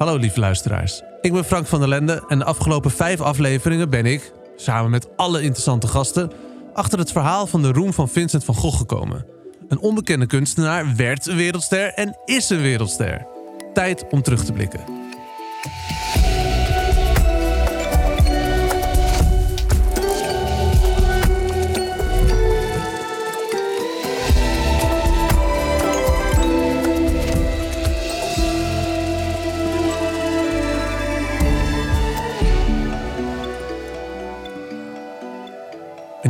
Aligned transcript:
Hallo 0.00 0.16
lieve 0.16 0.40
luisteraars. 0.40 1.02
Ik 1.20 1.32
ben 1.32 1.44
Frank 1.44 1.66
van 1.66 1.78
der 1.78 1.88
Lende 1.88 2.24
en 2.28 2.38
de 2.38 2.44
afgelopen 2.44 2.90
vijf 2.90 3.20
afleveringen 3.20 3.90
ben 3.90 4.06
ik, 4.06 4.32
samen 4.56 4.90
met 4.90 5.08
alle 5.16 5.42
interessante 5.42 5.86
gasten, 5.86 6.30
achter 6.72 6.98
het 6.98 7.12
verhaal 7.12 7.46
van 7.46 7.62
de 7.62 7.72
roem 7.72 7.92
van 7.92 8.08
Vincent 8.08 8.44
van 8.44 8.54
Gogh 8.54 8.76
gekomen. 8.76 9.26
Een 9.68 9.78
onbekende 9.78 10.26
kunstenaar 10.26 10.96
werd 10.96 11.26
een 11.26 11.36
wereldster 11.36 11.92
en 11.94 12.16
is 12.24 12.50
een 12.50 12.60
wereldster. 12.60 13.26
Tijd 13.72 14.04
om 14.10 14.22
terug 14.22 14.44
te 14.44 14.52
blikken. 14.52 14.80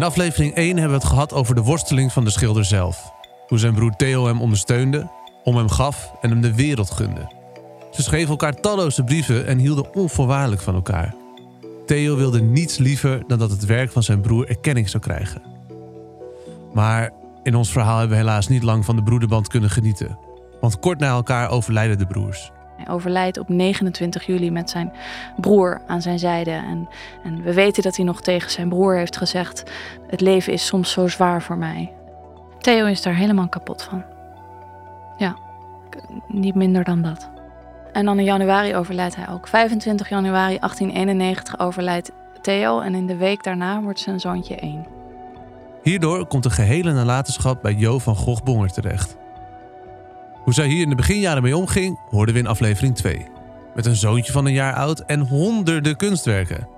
In 0.01 0.07
aflevering 0.07 0.55
1 0.55 0.67
hebben 0.67 0.99
we 0.99 1.03
het 1.03 1.13
gehad 1.13 1.33
over 1.33 1.55
de 1.55 1.63
worsteling 1.63 2.13
van 2.13 2.25
de 2.25 2.31
schilder 2.31 2.65
zelf. 2.65 3.13
Hoe 3.49 3.59
zijn 3.59 3.75
broer 3.75 3.97
Theo 3.97 4.27
hem 4.27 4.41
ondersteunde, 4.41 5.11
om 5.45 5.57
hem 5.57 5.69
gaf 5.69 6.13
en 6.21 6.31
hem 6.31 6.41
de 6.41 6.55
wereld 6.55 6.91
gunde. 6.91 7.33
Ze 7.91 8.03
schreven 8.03 8.29
elkaar 8.29 8.55
talloze 8.55 9.05
brieven 9.05 9.47
en 9.47 9.59
hielden 9.59 9.95
onvoorwaardelijk 9.95 10.63
van 10.63 10.75
elkaar. 10.75 11.15
Theo 11.87 12.17
wilde 12.17 12.43
niets 12.43 12.79
liever 12.79 13.23
dan 13.27 13.39
dat 13.39 13.51
het 13.51 13.65
werk 13.65 13.93
van 13.93 14.03
zijn 14.03 14.21
broer 14.21 14.49
erkenning 14.49 14.89
zou 14.89 15.03
krijgen. 15.03 15.43
Maar 16.73 17.11
in 17.43 17.55
ons 17.55 17.73
verhaal 17.73 17.99
hebben 17.99 18.17
we 18.17 18.23
helaas 18.23 18.49
niet 18.49 18.63
lang 18.63 18.85
van 18.85 18.97
de 18.97 19.03
broederband 19.03 19.49
kunnen 19.49 19.71
genieten. 19.71 20.19
Want 20.61 20.79
kort 20.79 20.99
na 20.99 21.09
elkaar 21.09 21.51
overlijden 21.51 21.99
de 21.99 22.07
broers. 22.07 22.51
Hij 22.85 22.95
overlijdt 22.95 23.39
op 23.39 23.49
29 23.49 24.27
juli 24.27 24.51
met 24.51 24.71
zijn 24.71 24.93
broer 25.37 25.81
aan 25.87 26.03
zijn 26.03 26.19
zijde. 26.19 26.51
En, 26.51 26.89
en 27.25 27.43
we 27.43 27.55
weten 27.55 27.83
dat 27.83 27.97
hij 27.97 28.05
nog 28.05 28.21
tegen 28.23 28.51
zijn 28.51 28.69
broer 28.69 28.97
heeft 28.97 29.17
gezegd: 29.17 29.63
Het 30.07 30.21
leven 30.21 30.53
is 30.53 30.67
soms 30.67 30.91
zo 30.91 31.09
zwaar 31.09 31.43
voor 31.43 31.57
mij. 31.57 31.93
Theo 32.59 32.87
is 32.87 33.03
daar 33.03 33.15
helemaal 33.15 33.49
kapot 33.49 33.83
van. 33.83 34.05
Ja, 35.17 35.37
niet 36.29 36.55
minder 36.55 36.85
dan 36.85 37.03
dat. 37.03 37.31
En 37.93 38.05
dan 38.05 38.19
in 38.19 38.25
januari 38.25 38.77
overlijdt 38.77 39.17
hij 39.17 39.29
ook. 39.29 39.49
25 39.49 40.09
januari 40.09 40.59
1891 40.59 41.59
overlijdt 41.59 42.11
Theo 42.41 42.81
en 42.81 42.95
in 42.95 43.07
de 43.07 43.17
week 43.17 43.43
daarna 43.45 43.83
wordt 43.83 44.01
zijn 44.01 44.21
zoontje 44.21 44.57
1. 44.57 44.87
Hierdoor 45.83 46.27
komt 46.27 46.43
de 46.43 46.51
gehele 46.51 46.93
nalatenschap 46.93 47.63
bij 47.63 47.75
Jo 47.75 47.99
van 47.99 48.17
Gogh 48.17 48.43
Bonger 48.43 48.71
terecht. 48.71 49.17
Hoe 50.43 50.55
zij 50.55 50.67
hier 50.67 50.83
in 50.83 50.89
de 50.89 50.95
beginjaren 50.95 51.43
mee 51.43 51.57
omging, 51.57 51.99
hoorden 52.11 52.35
we 52.35 52.41
in 52.41 52.47
aflevering 52.47 52.95
2. 52.95 53.27
Met 53.75 53.87
een 53.87 53.97
zoontje 53.97 54.33
van 54.33 54.47
een 54.47 54.53
jaar 54.53 54.75
oud 54.75 55.01
en 55.01 55.21
honderden 55.21 55.97
kunstwerken. 55.97 56.69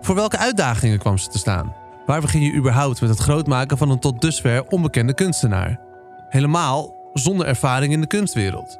Voor 0.00 0.14
welke 0.14 0.38
uitdagingen 0.38 0.98
kwam 0.98 1.18
ze 1.18 1.28
te 1.28 1.38
staan? 1.38 1.74
Waar 2.06 2.20
begin 2.20 2.42
je 2.42 2.54
überhaupt 2.54 3.00
met 3.00 3.10
het 3.10 3.18
grootmaken 3.18 3.78
van 3.78 3.90
een 3.90 3.98
tot 3.98 4.20
dusver 4.20 4.66
onbekende 4.68 5.14
kunstenaar? 5.14 5.80
Helemaal 6.28 6.94
zonder 7.12 7.46
ervaring 7.46 7.92
in 7.92 8.00
de 8.00 8.06
kunstwereld. 8.06 8.78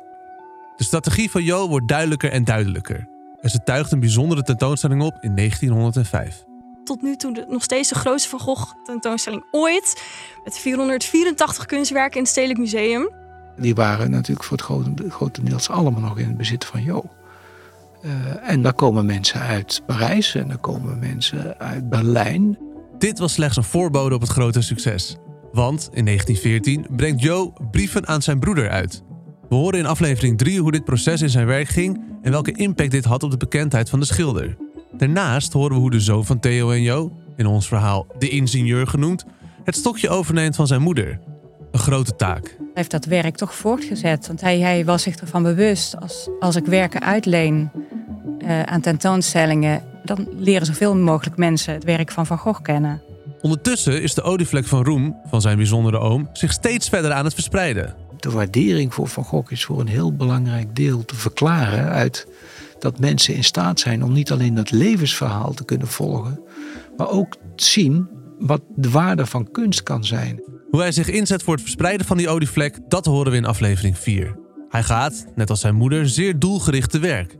De 0.77 0.85
strategie 0.85 1.31
van 1.31 1.43
Jo 1.43 1.69
wordt 1.69 1.89
duidelijker 1.89 2.31
en 2.31 2.45
duidelijker. 2.45 3.09
En 3.41 3.51
ze 3.51 3.63
tuigt 3.63 3.93
een 3.93 4.01
bijzondere 4.01 4.43
tentoonstelling 4.43 5.03
op 5.03 5.19
in 5.21 5.37
1905. 5.37 6.45
Tot 6.85 7.03
nu 7.03 7.17
toe 7.17 7.35
de, 7.35 7.45
nog 7.49 7.63
steeds 7.63 7.89
de 7.89 7.95
grootste 7.95 8.29
Van 8.29 8.41
Gogh 8.41 8.73
tentoonstelling 8.85 9.45
ooit. 9.51 10.03
Met 10.45 10.59
484 10.59 11.67
kunstwerken 11.67 12.17
in 12.17 12.23
het 12.23 12.31
Stedelijk 12.31 12.59
Museum. 12.59 13.22
Die 13.59 13.75
waren 13.75 14.11
natuurlijk 14.11 14.45
voor 14.45 14.57
het 14.57 14.67
grote, 14.67 15.11
grotendeels 15.11 15.71
allemaal 15.71 16.01
nog 16.01 16.19
in 16.19 16.27
het 16.27 16.37
bezit 16.37 16.65
van 16.65 16.83
Jo. 16.83 17.05
Uh, 18.05 18.11
en 18.51 18.63
daar 18.63 18.75
komen 18.75 19.07
mensen 19.07 19.41
uit 19.41 19.83
Parijs 19.87 20.35
en 20.35 20.49
daar 20.49 20.59
komen 20.59 20.99
mensen 20.99 21.59
uit 21.59 21.89
Berlijn. 21.89 22.59
Dit 22.99 23.19
was 23.19 23.33
slechts 23.33 23.57
een 23.57 23.65
voorbode 23.65 24.15
op 24.15 24.21
het 24.21 24.31
grote 24.31 24.63
succes. 24.63 25.17
Want 25.53 25.91
in 25.93 26.05
1914 26.05 26.87
brengt 26.97 27.23
Jo 27.23 27.53
brieven 27.71 28.07
aan 28.07 28.23
zijn 28.23 28.41
broeder 28.41 28.71
uit. 28.71 29.03
We 29.49 29.55
horen 29.55 29.79
in 29.79 29.87
aflevering 29.87 30.39
3 30.39 30.61
hoe 30.61 30.73
dit 30.73 30.85
proces 30.85 31.23
in 31.23 31.31
zijn 31.31 31.47
werk 31.47 31.69
ging 31.69 32.05
en 32.23 32.31
welke 32.31 32.53
impact 32.53 32.91
dit 32.91 33.05
had 33.05 33.23
op 33.23 33.31
de 33.31 33.37
bekendheid 33.37 33.91
van 33.91 34.01
de 34.01 34.07
schilder. 34.07 34.57
Daarnaast 34.97 35.53
horen 35.53 35.75
we 35.75 35.81
hoe 35.81 35.91
de 35.91 36.01
zoon 36.01 36.27
van 36.27 36.41
Theo 36.41 36.71
en 36.71 36.83
Jo, 36.83 37.13
in 37.37 37.47
ons 37.47 37.69
verhaal 37.69 38.07
de 38.19 38.29
ingenieur 38.29 38.87
genoemd, 38.87 39.25
het 39.65 39.77
stokje 39.77 40.09
overneemt 40.09 40.57
van 40.57 40.67
zijn 40.67 40.83
moeder. 40.83 41.21
Een 41.71 41.79
grote 41.79 42.17
taak. 42.17 42.59
Hij 42.73 42.83
heeft 42.83 42.91
dat 42.91 43.05
werk 43.05 43.37
toch 43.37 43.55
voortgezet, 43.55 44.27
want 44.27 44.41
hij, 44.41 44.59
hij 44.59 44.85
was 44.85 45.03
zich 45.03 45.17
ervan 45.17 45.43
bewust. 45.43 46.01
Als, 46.01 46.29
als 46.41 46.57
ik 46.57 46.67
werken 46.67 47.03
uitleen 47.03 47.71
uh, 48.39 48.63
aan 48.63 48.81
tentoonstellingen, 48.81 49.83
dan 50.05 50.29
leren 50.37 50.67
zoveel 50.67 50.97
mogelijk 50.97 51.37
mensen 51.37 51.75
het 51.75 51.85
werk 51.85 52.11
van 52.11 52.27
Van 52.27 52.39
Gogh 52.39 52.63
kennen. 52.63 53.03
Ondertussen 53.41 54.03
is 54.03 54.15
de 54.15 54.23
olievlek 54.23 54.65
van 54.65 54.85
roem 54.85 55.17
van 55.27 55.41
zijn 55.41 55.57
bijzondere 55.57 55.99
oom 55.99 56.29
zich 56.33 56.53
steeds 56.53 56.89
verder 56.89 57.13
aan 57.13 57.25
het 57.25 57.35
verspreiden. 57.35 57.95
De 58.17 58.31
waardering 58.31 58.95
voor 58.95 59.09
Van 59.09 59.25
Gogh 59.25 59.53
is 59.53 59.65
voor 59.65 59.81
een 59.81 59.87
heel 59.87 60.17
belangrijk 60.17 60.77
deel 60.77 61.05
te 61.05 61.15
verklaren 61.15 61.89
uit 61.89 62.27
dat 62.79 62.99
mensen 62.99 63.35
in 63.35 63.45
staat 63.45 63.81
zijn 63.81 64.05
om 64.05 64.13
niet 64.13 64.31
alleen 64.33 64.55
dat 64.55 64.71
levensverhaal 64.71 65.53
te 65.53 65.65
kunnen 65.65 65.89
volgen, 65.89 66.41
maar 66.97 67.11
ook 67.11 67.37
zien 67.57 68.09
wat 68.39 68.63
de 68.77 68.91
waarde 68.91 69.27
van 69.27 69.51
kunst 69.51 69.83
kan 69.83 70.05
zijn. 70.05 70.41
Hoe 70.73 70.81
hij 70.81 70.93
zich 70.93 71.09
inzet 71.09 71.43
voor 71.43 71.55
het 71.55 71.63
verspreiden 71.63 72.07
van 72.07 72.17
die 72.17 72.29
olievlek, 72.29 72.79
dat 72.89 73.05
horen 73.05 73.31
we 73.31 73.37
in 73.37 73.45
aflevering 73.45 73.99
4. 73.99 74.39
Hij 74.69 74.83
gaat, 74.83 75.27
net 75.35 75.51
als 75.51 75.61
zijn 75.61 75.75
moeder, 75.75 76.09
zeer 76.09 76.39
doelgericht 76.39 76.91
te 76.91 76.99
werk. 76.99 77.37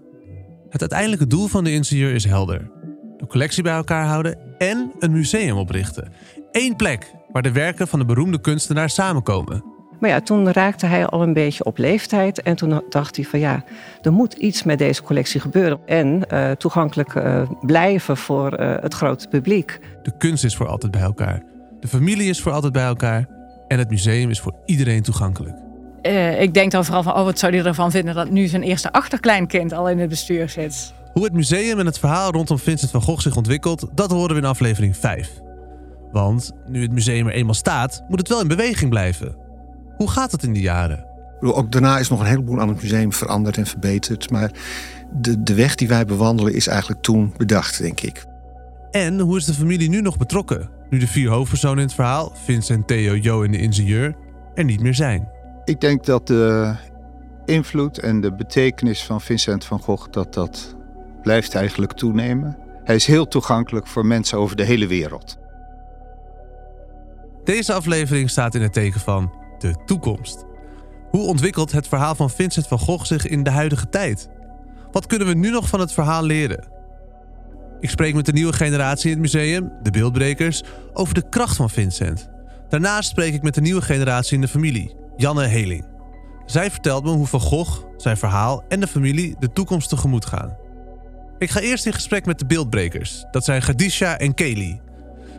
Het 0.69 0.81
uiteindelijke 0.81 1.27
doel 1.27 1.47
van 1.47 1.65
de 1.65 1.73
ingenieur 1.73 2.15
is 2.15 2.25
helder: 2.25 2.71
de 3.17 3.27
collectie 3.27 3.63
bij 3.63 3.75
elkaar 3.75 4.07
houden 4.07 4.39
en 4.59 4.93
een 4.99 5.13
museum 5.13 5.57
oprichten. 5.57 6.13
Eén 6.51 6.77
plek 6.77 7.15
waar 7.31 7.43
de 7.43 7.53
werken 7.53 7.89
van 7.89 7.99
de 7.99 8.05
beroemde 8.05 8.41
kunstenaar 8.41 8.91
samenkomen. 8.91 9.65
Maar 10.01 10.11
ja, 10.11 10.21
toen 10.21 10.53
raakte 10.53 10.87
hij 10.87 11.07
al 11.07 11.23
een 11.23 11.33
beetje 11.33 11.65
op 11.65 11.79
leeftijd. 11.79 12.43
En 12.43 12.57
toen 12.57 12.83
dacht 12.89 13.17
hij 13.17 13.25
van 13.25 13.39
ja, 13.39 13.65
er 14.03 14.13
moet 14.13 14.33
iets 14.33 14.63
met 14.63 14.79
deze 14.79 15.03
collectie 15.03 15.41
gebeuren. 15.41 15.81
En 15.87 16.23
uh, 16.33 16.51
toegankelijk 16.51 17.15
uh, 17.15 17.51
blijven 17.61 18.17
voor 18.17 18.61
uh, 18.61 18.75
het 18.81 18.95
grote 18.95 19.29
publiek. 19.29 19.79
De 20.03 20.17
kunst 20.17 20.45
is 20.45 20.57
voor 20.57 20.69
altijd 20.69 20.93
bij 20.93 21.03
elkaar. 21.03 21.52
De 21.83 21.89
familie 21.89 22.29
is 22.29 22.41
voor 22.41 22.53
altijd 22.53 22.73
bij 22.73 22.85
elkaar. 22.85 23.29
En 23.69 23.79
het 23.79 23.91
museum 23.91 24.31
is 24.31 24.41
voor 24.41 24.55
iedereen 24.65 25.03
toegankelijk. 25.03 25.57
ik 26.39 26.55
denk 26.55 26.71
dan 26.71 26.85
vooral 26.85 27.03
van, 27.03 27.15
oh, 27.15 27.25
wat 27.25 27.39
zou 27.39 27.57
hij 27.57 27.65
ervan 27.65 27.91
vinden 27.91 28.15
dat 28.15 28.31
nu 28.31 28.47
zijn 28.47 28.63
eerste 28.63 28.93
achterkleinkind 28.93 29.73
al 29.73 29.89
in 29.89 29.99
het 29.99 30.09
bestuur 30.09 30.49
zit. 30.49 30.93
Hoe 31.13 31.25
het 31.25 31.33
museum 31.33 31.79
en 31.79 31.87
het 31.87 31.99
verhaal 31.99 32.31
rondom 32.31 32.59
Vincent 32.59 32.91
van 32.91 33.03
Gogh 33.03 33.23
zich 33.23 33.37
ontwikkelt, 33.37 33.89
dat 33.95 34.11
horen 34.11 34.35
we 34.35 34.41
in 34.41 34.47
aflevering 34.47 34.97
5. 34.97 35.31
Want 36.13 36.53
nu 36.67 36.83
het 36.83 36.93
museum 36.93 37.27
er 37.27 37.33
eenmaal 37.33 37.55
staat, 37.55 38.05
moet 38.09 38.19
het 38.19 38.29
wel 38.29 38.41
in 38.41 38.49
beweging 38.49 38.91
blijven. 38.91 39.37
Hoe 39.97 40.11
gaat 40.11 40.33
het 40.33 40.43
in 40.43 40.53
die 40.53 40.63
jaren? 40.63 41.07
Ook 41.41 41.73
daarna 41.73 41.99
is 41.99 42.09
nog 42.09 42.21
een 42.21 42.27
heleboel 42.27 42.61
aan 42.61 42.69
het 42.69 42.83
museum 42.83 43.13
veranderd 43.13 43.57
en 43.57 43.67
verbeterd. 43.67 44.31
Maar 44.31 44.51
de, 45.13 45.43
de 45.43 45.55
weg 45.55 45.75
die 45.75 45.89
wij 45.89 46.05
bewandelen 46.05 46.55
is 46.55 46.67
eigenlijk 46.67 47.03
toen 47.03 47.35
bedacht, 47.37 47.79
denk 47.79 48.01
ik. 48.01 48.25
En 48.91 49.19
hoe 49.21 49.37
is 49.37 49.45
de 49.45 49.55
familie 49.55 49.89
nu 49.89 50.01
nog 50.01 50.17
betrokken? 50.17 50.81
Nu 50.93 50.99
de 50.99 51.07
vier 51.07 51.31
hoofdpersonen 51.31 51.79
in 51.79 51.85
het 51.85 51.95
verhaal, 51.95 52.33
Vincent, 52.45 52.87
Theo, 52.87 53.15
Jo 53.15 53.43
en 53.43 53.51
de 53.51 53.59
ingenieur, 53.59 54.17
er 54.55 54.65
niet 54.65 54.81
meer 54.81 54.95
zijn. 54.95 55.29
Ik 55.65 55.81
denk 55.81 56.05
dat 56.05 56.27
de 56.27 56.75
invloed 57.45 57.99
en 57.99 58.21
de 58.21 58.35
betekenis 58.35 59.05
van 59.05 59.21
Vincent 59.21 59.65
van 59.65 59.81
Gogh... 59.81 60.11
dat 60.11 60.35
dat 60.35 60.77
blijft 61.23 61.55
eigenlijk 61.55 61.93
toenemen. 61.93 62.59
Hij 62.85 62.95
is 62.95 63.07
heel 63.07 63.29
toegankelijk 63.29 63.87
voor 63.87 64.07
mensen 64.07 64.39
over 64.39 64.57
de 64.57 64.65
hele 64.65 64.87
wereld. 64.87 65.39
Deze 67.45 67.73
aflevering 67.73 68.31
staat 68.31 68.55
in 68.55 68.63
het 68.63 68.73
teken 68.73 69.01
van 69.01 69.33
de 69.59 69.83
toekomst. 69.87 70.45
Hoe 71.11 71.27
ontwikkelt 71.27 71.73
het 71.73 71.89
verhaal 71.89 72.15
van 72.15 72.31
Vincent 72.31 72.67
van 72.67 72.79
Gogh 72.79 73.05
zich 73.05 73.27
in 73.27 73.43
de 73.43 73.51
huidige 73.51 73.89
tijd? 73.89 74.29
Wat 74.91 75.07
kunnen 75.07 75.29
we 75.29 75.35
nu 75.35 75.51
nog 75.51 75.69
van 75.69 75.81
het 75.81 75.93
verhaal 75.93 76.23
leren? 76.23 76.69
Ik 77.83 77.91
spreek 77.91 78.15
met 78.15 78.27
de 78.27 78.33
nieuwe 78.33 78.53
generatie 78.53 79.11
in 79.11 79.13
het 79.13 79.23
museum, 79.23 79.73
de 79.83 79.91
beeldbrekers, 79.91 80.63
over 80.93 81.15
de 81.15 81.29
kracht 81.29 81.57
van 81.57 81.71
Vincent. 81.71 82.29
Daarnaast 82.69 83.09
spreek 83.09 83.35
ik 83.35 83.43
met 83.43 83.55
de 83.55 83.61
nieuwe 83.61 83.83
generatie 83.83 84.35
in 84.35 84.41
de 84.41 84.49
familie, 84.49 84.95
Janne 85.17 85.47
Heling. 85.47 85.85
Zij 86.47 86.71
vertelt 86.71 87.05
me 87.05 87.11
hoe 87.11 87.27
Van 87.27 87.41
Gogh, 87.41 87.85
zijn 87.97 88.17
verhaal 88.17 88.65
en 88.69 88.81
de 88.81 88.87
familie 88.87 89.37
de 89.39 89.53
toekomst 89.53 89.89
tegemoet 89.89 90.27
gaan. 90.27 90.57
Ik 91.39 91.51
ga 91.51 91.61
eerst 91.61 91.87
in 91.87 91.93
gesprek 91.93 92.27
met 92.27 92.39
de 92.39 92.47
beeldbrekers. 92.47 93.25
Dat 93.31 93.45
zijn 93.45 93.63
Gadisha 93.63 94.19
en 94.19 94.35
Kelly. 94.35 94.81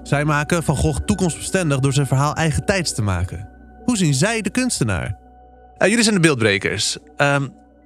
Zij 0.04 0.26
maken 0.26 0.64
Van 0.64 0.76
Gogh 0.76 1.00
toekomstbestendig 1.06 1.80
door 1.80 1.94
zijn 1.94 2.08
verhaal 2.08 2.36
eigen 2.36 2.66
tijds 2.66 2.94
te 2.94 3.02
maken. 3.02 3.50
Hoe 3.86 3.98
zien 3.98 4.14
zij 4.14 4.42
de 4.42 4.50
kunstenaar? 4.50 5.18
Uh, 5.78 5.88
jullie 5.88 6.04
zijn 6.04 6.16
de 6.16 6.22
beeldbrekers. 6.22 6.98
Uh, 7.18 7.36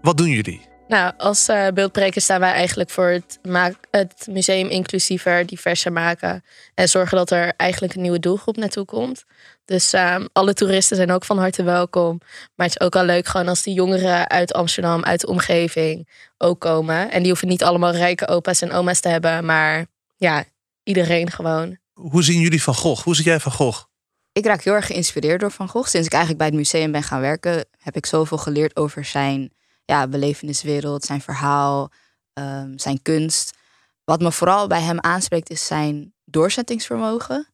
wat 0.01 0.17
doen 0.17 0.29
jullie? 0.29 0.61
Nou, 0.87 1.13
als 1.17 1.49
uh, 1.49 1.67
beeldpreker 1.67 2.21
staan 2.21 2.39
wij 2.39 2.51
eigenlijk 2.51 2.89
voor 2.89 3.07
het, 3.07 3.39
maak, 3.47 3.75
het 3.91 4.27
museum 4.29 4.67
inclusiever, 4.67 5.45
diverser 5.45 5.91
maken. 5.91 6.43
En 6.73 6.89
zorgen 6.89 7.17
dat 7.17 7.31
er 7.31 7.53
eigenlijk 7.57 7.93
een 7.93 8.01
nieuwe 8.01 8.19
doelgroep 8.19 8.57
naartoe 8.57 8.85
komt. 8.85 9.23
Dus 9.65 9.93
uh, 9.93 10.15
alle 10.33 10.53
toeristen 10.53 10.97
zijn 10.97 11.11
ook 11.11 11.25
van 11.25 11.37
harte 11.37 11.63
welkom. 11.63 12.19
Maar 12.55 12.67
het 12.67 12.75
is 12.79 12.85
ook 12.85 12.95
al 12.95 13.03
leuk 13.03 13.27
gewoon 13.27 13.47
als 13.47 13.63
die 13.63 13.73
jongeren 13.73 14.29
uit 14.29 14.53
Amsterdam, 14.53 15.03
uit 15.03 15.21
de 15.21 15.27
omgeving 15.27 16.09
ook 16.37 16.59
komen. 16.59 17.11
En 17.11 17.19
die 17.19 17.29
hoeven 17.29 17.47
niet 17.47 17.63
allemaal 17.63 17.91
rijke 17.91 18.27
opa's 18.27 18.61
en 18.61 18.71
oma's 18.71 18.99
te 18.99 19.09
hebben. 19.09 19.45
Maar 19.45 19.85
ja, 20.17 20.43
iedereen 20.83 21.31
gewoon. 21.31 21.77
Hoe 21.93 22.23
zien 22.23 22.39
jullie 22.39 22.63
Van 22.63 22.75
Gogh? 22.75 23.03
Hoe 23.03 23.15
zie 23.15 23.25
jij 23.25 23.39
Van 23.39 23.51
Gogh? 23.51 23.83
Ik 24.31 24.45
raak 24.45 24.63
heel 24.63 24.73
erg 24.73 24.85
geïnspireerd 24.85 25.39
door 25.39 25.51
Van 25.51 25.69
Gogh. 25.69 25.89
Sinds 25.89 26.07
ik 26.07 26.13
eigenlijk 26.13 26.41
bij 26.41 26.51
het 26.51 26.57
museum 26.57 26.91
ben 26.91 27.03
gaan 27.03 27.21
werken, 27.21 27.65
heb 27.77 27.95
ik 27.95 28.05
zoveel 28.05 28.37
geleerd 28.37 28.75
over 28.75 29.05
zijn 29.05 29.51
ja, 29.87 30.07
beleveniswereld, 30.07 31.03
zijn 31.03 31.21
verhaal, 31.21 31.91
um, 32.33 32.79
zijn 32.79 33.01
kunst. 33.01 33.57
Wat 34.03 34.21
me 34.21 34.31
vooral 34.31 34.67
bij 34.67 34.81
hem 34.81 34.99
aanspreekt 34.99 35.49
is 35.49 35.65
zijn 35.65 36.13
doorzettingsvermogen. 36.25 37.47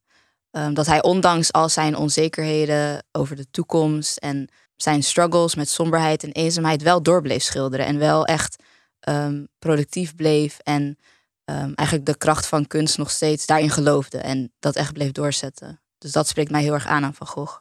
Um, 0.52 0.74
dat 0.74 0.86
hij 0.86 1.04
ondanks 1.04 1.52
al 1.52 1.70
zijn 1.70 1.96
onzekerheden 1.96 3.06
over 3.12 3.36
de 3.36 3.50
toekomst 3.52 4.18
en 4.18 4.50
zijn 4.76 5.04
struggles 5.04 5.56
met 5.56 5.70
somberheid 5.70 6.24
en 6.24 6.32
eenzaamheid 6.32 6.82
wel 6.82 7.04
doorbleef 7.04 7.44
schilderen. 7.44 7.86
En 7.86 7.98
wel 7.98 8.26
echt 8.26 8.64
um, 9.10 9.48
productief 9.60 10.16
bleef 10.16 10.60
en 10.60 10.98
eigenlijk 11.76 12.06
de 12.06 12.18
kracht 12.18 12.48
van 12.48 12.68
kunst 12.68 12.98
nog 12.98 13.12
steeds 13.12 13.46
daarin 13.46 13.70
geloofde. 13.70 14.18
En 14.18 14.54
dat 14.60 14.76
echt 14.76 14.94
bleef 14.94 15.12
doorzetten. 15.12 15.82
Dus 15.98 16.12
dat 16.12 16.28
spreekt 16.28 16.52
mij 16.52 16.62
heel 16.62 16.74
erg 16.74 16.86
aan 16.86 17.04
aan 17.04 17.14
Van 17.14 17.28
Gogh. 17.28 17.58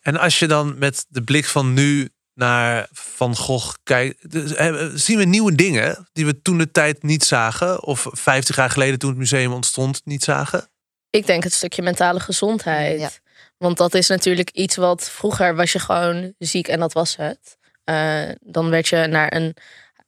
En 0.00 0.16
als 0.16 0.38
je 0.38 0.46
dan 0.46 0.78
met 0.78 1.06
de 1.08 1.22
blik 1.22 1.44
van 1.44 1.72
nu 1.72 2.10
naar 2.34 2.88
Van 2.92 3.36
Gogh 3.36 3.74
kijkt, 3.82 4.30
dus, 4.30 4.54
eh, 4.54 4.86
zien 4.94 5.18
we 5.18 5.24
nieuwe 5.24 5.54
dingen 5.54 6.08
die 6.12 6.26
we 6.26 6.42
toen 6.42 6.58
de 6.58 6.70
tijd 6.70 7.02
niet 7.02 7.24
zagen, 7.24 7.82
of 7.82 8.06
50 8.10 8.56
jaar 8.56 8.70
geleden 8.70 8.98
toen 8.98 9.10
het 9.10 9.18
museum 9.18 9.52
ontstond 9.52 10.00
niet 10.04 10.24
zagen? 10.24 10.68
Ik 11.10 11.26
denk 11.26 11.44
het 11.44 11.52
stukje 11.52 11.82
mentale 11.82 12.20
gezondheid. 12.20 13.20
Want 13.58 13.76
dat 13.76 13.94
is 13.94 14.08
natuurlijk 14.08 14.50
iets 14.50 14.76
wat 14.76 15.10
vroeger 15.10 15.56
was 15.56 15.72
je 15.72 15.78
gewoon 15.78 16.34
ziek 16.38 16.68
en 16.68 16.80
dat 16.80 16.92
was 16.92 17.16
het. 17.16 17.56
Uh, 17.84 18.28
dan 18.40 18.70
werd 18.70 18.88
je 18.88 19.06
naar 19.06 19.34
een 19.34 19.56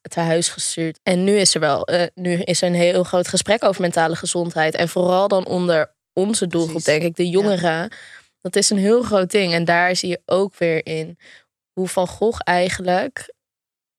tehuis 0.02 0.48
gestuurd. 0.48 1.00
En 1.02 1.24
nu 1.24 1.38
is 1.38 1.54
er 1.54 1.60
wel, 1.60 1.92
uh, 1.92 2.02
nu 2.14 2.32
is 2.32 2.62
er 2.62 2.68
een 2.68 2.74
heel 2.74 3.04
groot 3.04 3.28
gesprek 3.28 3.64
over 3.64 3.80
mentale 3.80 4.16
gezondheid. 4.16 4.74
En 4.74 4.88
vooral 4.88 5.28
dan 5.28 5.46
onder 5.46 5.94
onze 6.12 6.46
doelgroep, 6.46 6.84
denk 6.84 7.02
ik, 7.02 7.16
de 7.16 7.28
jongeren. 7.28 7.92
Dat 8.40 8.56
is 8.56 8.70
een 8.70 8.78
heel 8.78 9.02
groot 9.02 9.30
ding. 9.30 9.52
En 9.52 9.64
daar 9.64 9.96
zie 9.96 10.08
je 10.08 10.20
ook 10.24 10.54
weer 10.58 10.86
in 10.86 11.18
hoe 11.76 11.88
Van 11.88 12.06
Gogh 12.06 12.40
eigenlijk 12.44 13.34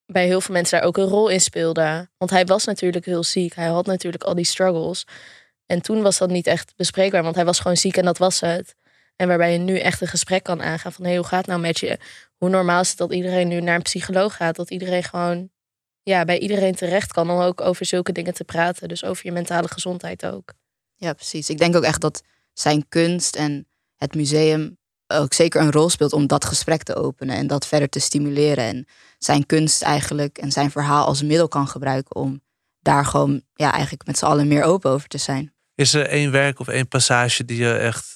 bij 0.05 0.25
heel 0.25 0.41
veel 0.41 0.53
mensen 0.53 0.77
daar 0.77 0.87
ook 0.87 0.97
een 0.97 1.03
rol 1.03 1.27
in 1.27 1.41
speelde. 1.41 2.09
Want 2.17 2.31
hij 2.31 2.45
was 2.45 2.65
natuurlijk 2.65 3.05
heel 3.05 3.23
ziek. 3.23 3.55
Hij 3.55 3.67
had 3.67 3.85
natuurlijk 3.85 4.23
al 4.23 4.35
die 4.35 4.45
struggles. 4.45 5.07
En 5.65 5.81
toen 5.81 6.01
was 6.01 6.17
dat 6.17 6.29
niet 6.29 6.47
echt 6.47 6.73
bespreekbaar, 6.75 7.23
want 7.23 7.35
hij 7.35 7.45
was 7.45 7.59
gewoon 7.59 7.77
ziek 7.77 7.97
en 7.97 8.05
dat 8.05 8.17
was 8.17 8.39
het. 8.39 8.75
En 9.15 9.27
waarbij 9.27 9.51
je 9.51 9.57
nu 9.57 9.79
echt 9.79 10.01
een 10.01 10.07
gesprek 10.07 10.43
kan 10.43 10.61
aangaan 10.61 10.91
van 10.91 11.05
hey, 11.05 11.15
hoe 11.15 11.25
gaat 11.25 11.39
het 11.39 11.47
nou 11.47 11.59
met 11.59 11.79
je? 11.79 11.99
Hoe 12.37 12.49
normaal 12.49 12.81
is 12.81 12.89
het 12.89 12.97
dat 12.97 13.13
iedereen 13.13 13.47
nu 13.47 13.61
naar 13.61 13.75
een 13.75 13.81
psycholoog 13.81 14.35
gaat? 14.35 14.55
Dat 14.55 14.71
iedereen 14.71 15.03
gewoon 15.03 15.49
ja, 16.03 16.25
bij 16.25 16.39
iedereen 16.39 16.75
terecht 16.75 17.11
kan 17.13 17.31
om 17.31 17.39
ook 17.39 17.61
over 17.61 17.85
zulke 17.85 18.11
dingen 18.11 18.33
te 18.33 18.43
praten. 18.43 18.87
Dus 18.87 19.03
over 19.03 19.25
je 19.25 19.31
mentale 19.31 19.67
gezondheid 19.67 20.25
ook. 20.25 20.53
Ja, 20.95 21.13
precies. 21.13 21.49
Ik 21.49 21.57
denk 21.57 21.75
ook 21.75 21.83
echt 21.83 22.01
dat 22.01 22.21
zijn 22.53 22.87
kunst 22.89 23.35
en 23.35 23.67
het 23.95 24.15
museum 24.15 24.77
ook 25.07 25.33
zeker 25.33 25.61
een 25.61 25.71
rol 25.71 25.89
speelt 25.89 26.13
om 26.13 26.27
dat 26.27 26.45
gesprek 26.45 26.83
te 26.83 26.95
openen 26.95 27.35
en 27.35 27.47
dat 27.47 27.67
verder 27.67 27.89
te 27.89 27.99
stimuleren. 27.99 28.63
En 28.63 28.87
zijn 29.17 29.45
kunst 29.45 29.81
eigenlijk 29.81 30.37
en 30.37 30.51
zijn 30.51 30.71
verhaal 30.71 31.05
als 31.05 31.23
middel 31.23 31.47
kan 31.47 31.67
gebruiken 31.67 32.15
om 32.15 32.41
daar 32.79 33.05
gewoon 33.05 33.41
ja, 33.53 33.71
eigenlijk 33.71 34.05
met 34.05 34.17
z'n 34.17 34.25
allen 34.25 34.47
meer 34.47 34.63
open 34.63 34.91
over 34.91 35.07
te 35.07 35.17
zijn. 35.17 35.53
Is 35.75 35.93
er 35.93 36.07
één 36.07 36.31
werk 36.31 36.59
of 36.59 36.67
één 36.67 36.87
passage 36.87 37.45
die 37.45 37.57
je 37.57 37.73
echt 37.73 38.15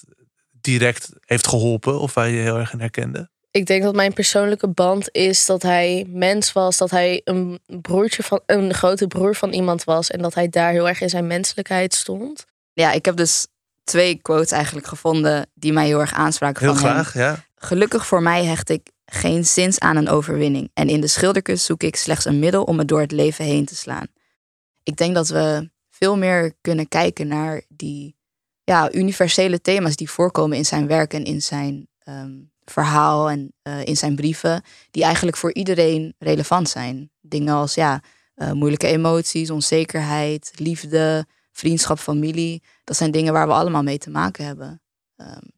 direct 0.50 1.12
heeft 1.20 1.46
geholpen 1.46 2.00
of 2.00 2.14
waar 2.14 2.28
je 2.28 2.40
heel 2.40 2.58
erg 2.58 2.72
in 2.72 2.80
herkende? 2.80 3.30
Ik 3.50 3.66
denk 3.66 3.82
dat 3.82 3.94
mijn 3.94 4.12
persoonlijke 4.12 4.68
band 4.68 5.08
is 5.10 5.46
dat 5.46 5.62
hij 5.62 6.06
mens 6.08 6.52
was, 6.52 6.76
dat 6.76 6.90
hij 6.90 7.20
een 7.24 7.60
broertje 7.66 8.22
van 8.22 8.40
een 8.46 8.74
grote 8.74 9.06
broer 9.06 9.34
van 9.34 9.52
iemand 9.52 9.84
was 9.84 10.10
en 10.10 10.22
dat 10.22 10.34
hij 10.34 10.48
daar 10.48 10.72
heel 10.72 10.88
erg 10.88 11.00
in 11.00 11.08
zijn 11.08 11.26
menselijkheid 11.26 11.94
stond. 11.94 12.44
Ja, 12.72 12.92
ik 12.92 13.04
heb 13.04 13.16
dus 13.16 13.46
twee 13.84 14.14
quotes 14.14 14.50
eigenlijk 14.50 14.86
gevonden 14.86 15.50
die 15.54 15.72
mij 15.72 15.86
heel 15.86 16.00
erg 16.00 16.12
aanspraken. 16.12 16.64
Heel 16.64 16.74
graag, 16.74 17.14
ja. 17.14 17.44
Gelukkig 17.54 18.06
voor 18.06 18.22
mij 18.22 18.44
hecht 18.44 18.68
ik 18.68 18.90
geen 19.06 19.44
zins 19.44 19.78
aan 19.78 19.96
een 19.96 20.08
overwinning. 20.08 20.70
En 20.74 20.88
in 20.88 21.00
de 21.00 21.06
schilderkunst 21.06 21.64
zoek 21.64 21.82
ik 21.82 21.96
slechts 21.96 22.24
een 22.24 22.38
middel 22.38 22.64
om 22.64 22.78
het 22.78 22.88
door 22.88 23.00
het 23.00 23.12
leven 23.12 23.44
heen 23.44 23.64
te 23.64 23.76
slaan. 23.76 24.06
Ik 24.82 24.96
denk 24.96 25.14
dat 25.14 25.28
we 25.28 25.70
veel 25.90 26.16
meer 26.16 26.52
kunnen 26.60 26.88
kijken 26.88 27.28
naar 27.28 27.62
die 27.68 28.16
ja, 28.64 28.92
universele 28.92 29.60
thema's 29.60 29.96
die 29.96 30.10
voorkomen 30.10 30.56
in 30.56 30.64
zijn 30.64 30.86
werk 30.86 31.14
en 31.14 31.24
in 31.24 31.42
zijn 31.42 31.88
ehm, 31.98 32.30
verhaal 32.64 33.30
en 33.30 33.52
uh, 33.62 33.84
in 33.84 33.96
zijn 33.96 34.14
brieven, 34.14 34.62
die 34.90 35.04
eigenlijk 35.04 35.36
voor 35.36 35.52
iedereen 35.54 36.14
relevant 36.18 36.68
zijn. 36.68 37.10
Dingen 37.20 37.54
als 37.54 37.74
ja, 37.74 38.02
uh, 38.36 38.52
moeilijke 38.52 38.86
emoties, 38.86 39.50
onzekerheid, 39.50 40.52
liefde, 40.54 41.26
vriendschap, 41.52 41.98
familie. 41.98 42.62
Dat 42.84 42.96
zijn 42.96 43.10
dingen 43.10 43.32
waar 43.32 43.46
we 43.46 43.52
allemaal 43.52 43.82
mee 43.82 43.98
te 43.98 44.10
maken 44.10 44.44
hebben. 44.44 44.80
Um, 45.16 45.50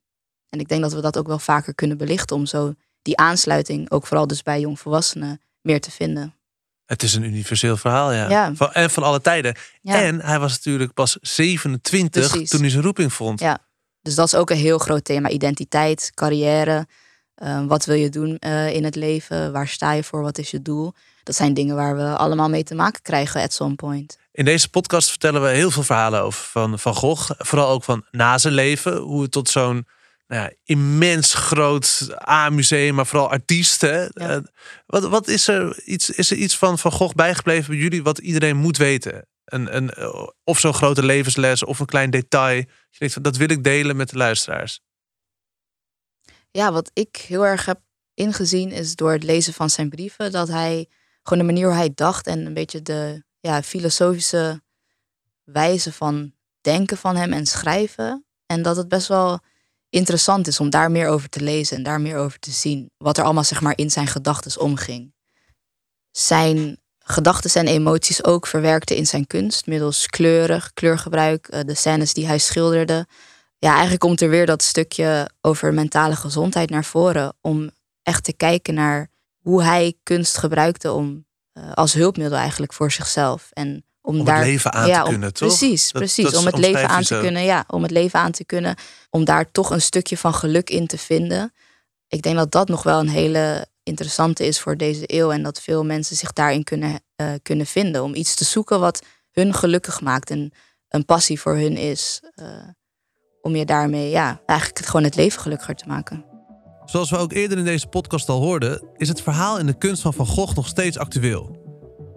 en 0.49 0.61
ik 0.61 0.69
denk 0.69 0.83
dat 0.83 0.93
we 0.93 1.01
dat 1.01 1.19
ook 1.19 1.27
wel 1.27 1.39
vaker 1.39 1.75
kunnen 1.75 1.97
belichten 1.97 2.37
om 2.37 2.47
zo 2.47 2.75
die 3.03 3.17
aansluiting, 3.17 3.91
ook 3.91 4.07
vooral 4.07 4.27
dus 4.27 4.43
bij 4.43 4.61
jongvolwassenen, 4.61 5.41
meer 5.61 5.81
te 5.81 5.91
vinden. 5.91 6.35
Het 6.87 7.03
is 7.03 7.15
een 7.15 7.23
universeel 7.23 7.77
verhaal, 7.77 8.13
ja. 8.13 8.29
ja. 8.29 8.55
Van, 8.55 8.73
en 8.73 8.91
van 8.91 9.03
alle 9.03 9.21
tijden. 9.21 9.57
Ja. 9.81 10.03
En 10.03 10.21
hij 10.21 10.39
was 10.39 10.53
natuurlijk 10.53 10.93
pas 10.93 11.17
27 11.21 12.49
toen 12.49 12.61
hij 12.61 12.71
zijn 12.71 12.83
roeping 12.83 13.13
vond. 13.13 13.41
Ja, 13.41 13.59
dus 14.01 14.15
dat 14.15 14.27
is 14.27 14.35
ook 14.35 14.51
een 14.51 14.57
heel 14.57 14.79
groot 14.79 15.05
thema. 15.05 15.29
Identiteit, 15.29 16.11
carrière. 16.15 16.87
Uh, 17.43 17.67
wat 17.67 17.85
wil 17.85 17.97
je 17.97 18.09
doen 18.09 18.37
uh, 18.41 18.75
in 18.75 18.85
het 18.85 18.95
leven? 18.95 19.53
Waar 19.53 19.69
sta 19.69 19.93
je 19.93 20.05
voor? 20.05 20.23
Wat 20.23 20.39
is 20.39 20.51
je 20.51 20.63
doel? 20.63 20.93
Dat 21.23 21.35
zijn 21.35 21.55
dingen 21.55 21.77
waar 21.77 21.97
we 21.97 22.17
allemaal 22.17 22.49
mee 22.49 22.63
te 22.63 22.75
maken 22.75 23.03
krijgen 23.03 23.43
at 23.43 23.53
some 23.53 23.75
point. 23.75 24.19
In 24.33 24.45
deze 24.45 24.69
podcast 24.71 25.09
vertellen 25.09 25.43
we 25.43 25.49
heel 25.49 25.71
veel 25.71 25.83
verhalen 25.83 26.23
over 26.23 26.45
van 26.45 26.79
Van 26.79 26.95
Gogh. 26.95 27.31
Vooral 27.39 27.69
ook 27.69 27.85
van 27.85 28.05
na 28.11 28.39
zijn 28.39 28.55
leven. 28.55 28.97
Hoe 28.97 29.23
het 29.23 29.31
tot 29.31 29.49
zo'n 29.49 29.87
nou 30.27 30.43
ja, 30.43 30.53
immens 30.65 31.35
groot 31.35 32.09
A-museum, 32.29 32.95
maar 32.95 33.07
vooral 33.07 33.31
artiesten. 33.31 34.11
Ja. 34.15 34.37
Uh, 34.37 34.43
wat, 34.87 35.05
wat 35.05 35.29
is 35.29 35.49
er 35.49 35.83
iets, 35.85 36.11
is 36.11 36.31
er 36.31 36.37
iets 36.37 36.59
van 36.59 36.79
Van 36.79 36.93
Gogh 36.93 37.15
bijgebleven 37.15 37.71
bij 37.71 37.83
jullie 37.83 38.03
wat 38.03 38.19
iedereen 38.19 38.57
moet 38.57 38.77
weten? 38.77 39.27
Een, 39.45 39.77
een, 39.77 39.91
of 40.45 40.59
zo'n 40.59 40.75
grote 40.75 41.05
levensles 41.05 41.65
of 41.65 41.79
een 41.79 41.87
klein 41.87 42.11
detail. 42.11 42.65
Dat 43.21 43.37
wil 43.37 43.51
ik 43.51 43.65
delen 43.65 43.97
met 43.97 44.11
de 44.11 44.17
luisteraars. 44.17 44.81
Ja, 46.57 46.73
wat 46.73 46.91
ik 46.93 47.17
heel 47.17 47.47
erg 47.47 47.65
heb 47.65 47.81
ingezien 48.15 48.73
is 48.73 48.95
door 48.97 49.13
het 49.13 49.23
lezen 49.23 49.53
van 49.53 49.71
zijn 49.71 49.89
brieven 49.89 50.33
dat 50.33 50.49
hij 50.49 50.89
gewoon 51.23 51.47
de 51.47 51.53
manier 51.53 51.67
hoe 51.67 51.77
hij 51.77 51.93
dacht 51.95 52.27
en 52.27 52.47
een 52.47 52.55
beetje 52.55 52.83
de 52.83 53.25
ja, 53.41 53.63
filosofische 53.63 54.63
wijze 55.45 55.93
van 55.93 56.33
denken 56.61 56.97
van 56.97 57.17
hem 57.17 57.33
en 57.33 57.47
schrijven. 57.47 58.25
En 58.47 58.63
dat 58.63 58.77
het 58.77 58.89
best 58.89 59.09
wel 59.09 59.39
interessant 59.91 60.47
is 60.47 60.61
om 60.61 60.71
daar 60.71 60.91
meer 60.91 61.09
over 61.09 61.29
te 61.29 61.41
lezen 61.41 61.77
en 61.77 61.83
daar 61.83 62.01
meer 62.01 62.17
over 62.17 62.39
te 62.39 62.51
zien. 62.51 62.91
Wat 62.97 63.19
er 63.19 63.25
allemaal 63.25 63.45
zeg 63.45 63.61
maar 63.61 63.79
in 63.79 63.91
zijn 63.91 64.07
gedachten 64.07 64.61
omging. 64.61 65.15
Zijn 66.11 66.81
gedachten 66.99 67.61
en 67.61 67.67
emoties 67.67 68.25
ook 68.25 68.47
verwerkte 68.47 68.97
in 68.97 69.07
zijn 69.07 69.27
kunst 69.27 69.67
middels 69.67 70.07
kleuren, 70.07 70.63
kleurgebruik, 70.75 71.49
eh, 71.49 71.61
de 71.65 71.75
scènes 71.75 72.15
die 72.15 72.27
hij 72.27 72.39
schilderde. 72.39 73.07
Ja, 73.65 73.71
eigenlijk 73.71 74.01
komt 74.01 74.21
er 74.21 74.29
weer 74.29 74.47
dat 74.47 74.63
stukje 74.63 75.31
over 75.41 75.75
mentale 75.75 76.17
gezondheid 76.17 76.71
naar 76.71 76.85
voren. 76.85 77.35
Om 77.41 77.71
echt 78.03 78.25
te 78.25 78.33
kijken 78.33 78.75
naar 78.75 79.11
hoe 79.39 79.63
hij 79.63 79.95
kunst 80.03 80.39
gebruikte 80.39 80.93
om 80.93 81.27
uh, 81.59 81.73
als 81.73 81.93
hulpmiddel 81.93 82.39
eigenlijk 82.39 82.73
voor 82.73 82.93
zichzelf. 82.93 83.49
En 83.53 83.85
om, 84.01 84.19
om 84.19 84.25
daar, 84.25 84.37
het 84.37 84.47
leven 84.47 84.73
aan 84.73 84.91
te 84.91 85.11
kunnen, 85.11 85.33
toch? 85.33 85.49
Precies, 85.49 85.91
precies. 85.91 86.37
om 86.37 86.47
het 86.47 86.59
leven 86.59 86.89
aan 86.89 87.03
te 87.03 87.19
kunnen, 87.21 87.43
ja, 87.43 87.65
om 87.67 87.83
het 87.83 87.91
leven 87.91 88.19
aan 88.19 88.33
te 88.33 88.45
kunnen. 88.45 88.77
Om 89.11 89.25
daar 89.25 89.51
toch 89.51 89.71
een 89.71 89.83
stukje 89.83 90.17
van 90.17 90.35
geluk 90.35 90.71
in 90.71 90.87
te 90.87 90.99
vinden. 90.99 91.53
Ik 92.09 92.23
denk 92.23 92.37
dat 92.37 92.53
dat 92.53 92.69
nog 92.69 92.83
wel 92.83 93.01
een 93.01 93.09
hele 93.09 93.67
interessante 93.83 94.47
is 94.47 94.61
voor 94.61 94.77
deze 94.77 95.05
eeuw. 95.07 95.31
En 95.31 95.43
dat 95.43 95.61
veel 95.61 95.85
mensen 95.85 96.17
zich 96.17 96.33
daarin 96.33 96.65
kunnen, 96.65 97.01
uh, 97.17 97.33
kunnen 97.43 97.67
vinden. 97.67 98.03
Om 98.03 98.15
iets 98.15 98.35
te 98.35 98.45
zoeken 98.45 98.81
wat 98.81 99.03
hun 99.31 99.55
gelukkig 99.55 100.01
maakt. 100.01 100.31
En 100.31 100.53
een 100.89 101.05
passie 101.05 101.41
voor 101.41 101.57
hun 101.57 101.77
is. 101.77 102.23
Uh, 102.37 102.47
om 103.45 103.57
je 103.57 103.65
daarmee 103.65 104.11
ja, 104.11 104.41
eigenlijk 104.47 104.87
gewoon 104.87 105.05
het 105.05 105.17
leven 105.17 105.41
gelukkiger 105.41 105.75
te 105.75 105.85
maken. 105.87 106.25
Zoals 106.85 107.11
we 107.11 107.17
ook 107.17 107.33
eerder 107.33 107.59
in 107.59 107.65
deze 107.65 107.87
podcast 107.87 108.29
al 108.29 108.41
hoorden, 108.41 108.83
is 108.97 109.09
het 109.09 109.23
verhaal 109.23 109.59
in 109.59 109.67
de 109.67 109.79
kunst 109.79 110.03
van 110.03 110.15
Van 110.15 110.27
Gogh 110.27 110.55
nog 110.55 110.67
steeds 110.67 110.99
actueel. 110.99 111.63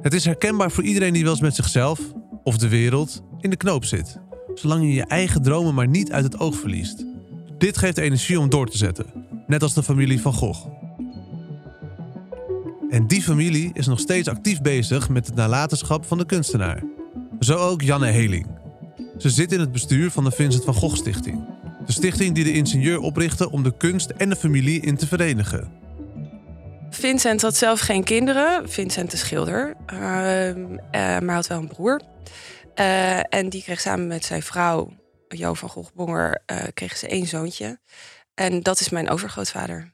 Het 0.01 0.13
is 0.13 0.25
herkenbaar 0.25 0.71
voor 0.71 0.83
iedereen 0.83 1.13
die 1.13 1.23
wel 1.23 1.31
eens 1.31 1.41
met 1.41 1.55
zichzelf 1.55 1.99
of 2.43 2.57
de 2.57 2.67
wereld 2.67 3.21
in 3.39 3.49
de 3.49 3.55
knoop 3.55 3.85
zit, 3.85 4.19
zolang 4.53 4.83
je 4.83 4.93
je 4.93 5.05
eigen 5.05 5.41
dromen 5.41 5.73
maar 5.73 5.87
niet 5.87 6.11
uit 6.11 6.23
het 6.23 6.39
oog 6.39 6.55
verliest. 6.55 7.05
Dit 7.57 7.77
geeft 7.77 7.97
energie 7.97 8.39
om 8.39 8.49
door 8.49 8.69
te 8.69 8.77
zetten, 8.77 9.05
net 9.47 9.63
als 9.63 9.73
de 9.73 9.83
familie 9.83 10.21
van 10.21 10.33
Gogh. 10.33 10.67
En 12.89 13.07
die 13.07 13.21
familie 13.21 13.69
is 13.73 13.87
nog 13.87 13.99
steeds 13.99 14.27
actief 14.27 14.61
bezig 14.61 15.09
met 15.09 15.25
het 15.25 15.35
nalatenschap 15.35 16.05
van 16.05 16.17
de 16.17 16.25
kunstenaar. 16.25 16.83
Zo 17.39 17.55
ook 17.55 17.81
Janne 17.81 18.07
Heling. 18.07 18.56
Ze 19.17 19.29
zit 19.29 19.51
in 19.51 19.59
het 19.59 19.71
bestuur 19.71 20.11
van 20.11 20.23
de 20.23 20.31
Vincent 20.31 20.63
van 20.63 20.73
Gogh 20.73 20.95
Stichting. 20.95 21.45
De 21.85 21.91
stichting 21.91 22.35
die 22.35 22.43
de 22.43 22.53
ingenieur 22.53 22.99
oprichtte 22.99 23.51
om 23.51 23.63
de 23.63 23.77
kunst 23.77 24.09
en 24.09 24.29
de 24.29 24.35
familie 24.35 24.81
in 24.81 24.97
te 24.97 25.07
verenigen. 25.07 25.71
Vincent 26.89 27.41
had 27.41 27.55
zelf 27.55 27.79
geen 27.79 28.03
kinderen. 28.03 28.69
Vincent 28.69 29.11
de 29.11 29.17
schilder. 29.17 29.75
Ehm, 29.85 30.77
eh, 30.91 31.19
maar 31.19 31.35
had 31.35 31.47
wel 31.47 31.59
een 31.59 31.67
broer. 31.67 32.01
Eh, 32.75 33.33
en 33.33 33.49
die 33.49 33.63
kreeg 33.63 33.79
samen 33.79 34.07
met 34.07 34.25
zijn 34.25 34.43
vrouw, 34.43 34.93
Jo 35.27 35.53
van 35.53 35.69
Gogh-Bonger, 35.69 36.43
uh, 36.51 36.63
kregen 36.73 36.97
ze 36.97 37.07
één 37.07 37.27
zoontje. 37.27 37.79
En 38.33 38.61
dat 38.61 38.79
is 38.79 38.89
mijn 38.89 39.09
overgrootvader. 39.09 39.93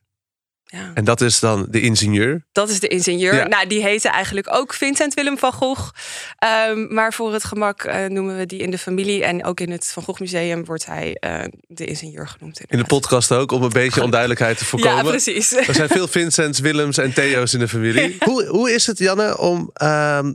Ja. 0.73 0.91
En 0.93 1.03
dat 1.03 1.21
is 1.21 1.39
dan 1.39 1.67
de 1.69 1.81
ingenieur? 1.81 2.45
Dat 2.51 2.69
is 2.69 2.79
de 2.79 2.87
ingenieur. 2.87 3.35
Ja. 3.35 3.47
Nou, 3.47 3.67
die 3.67 3.81
heette 3.81 4.09
eigenlijk 4.09 4.53
ook 4.53 4.73
Vincent 4.73 5.13
Willem 5.13 5.37
van 5.37 5.53
Gogh. 5.53 5.89
Ehm, 6.37 6.93
maar 6.93 7.13
voor 7.13 7.33
het 7.33 7.43
gemak 7.43 7.83
eh, 7.83 8.05
noemen 8.05 8.37
we 8.37 8.45
die 8.45 8.59
in 8.59 8.71
de 8.71 8.77
familie. 8.77 9.23
En 9.23 9.45
ook 9.45 9.59
in 9.59 9.71
het 9.71 9.87
Van 9.87 10.03
Gogh 10.03 10.19
Museum 10.19 10.65
wordt 10.65 10.85
hij 10.85 11.17
eh, 11.19 11.43
de 11.67 11.85
ingenieur 11.85 12.27
genoemd. 12.27 12.61
In 12.67 12.77
de 12.77 12.85
podcast 12.85 13.31
ook, 13.31 13.51
om 13.51 13.63
een 13.63 13.69
beetje 13.69 14.03
onduidelijkheid 14.03 14.57
te 14.57 14.65
voorkomen. 14.65 15.03
Ja, 15.03 15.09
precies. 15.09 15.51
Er 15.51 15.75
zijn 15.75 15.89
veel 15.89 16.07
Vincents, 16.07 16.59
Willems 16.59 16.97
en 16.97 17.13
Theo's 17.13 17.53
in 17.53 17.59
de 17.59 17.67
familie. 17.67 18.15
Hoe, 18.19 18.45
hoe 18.45 18.71
is 18.71 18.87
het, 18.87 18.97
Janne, 18.97 19.37
om 19.37 19.69
ehm, 19.73 20.33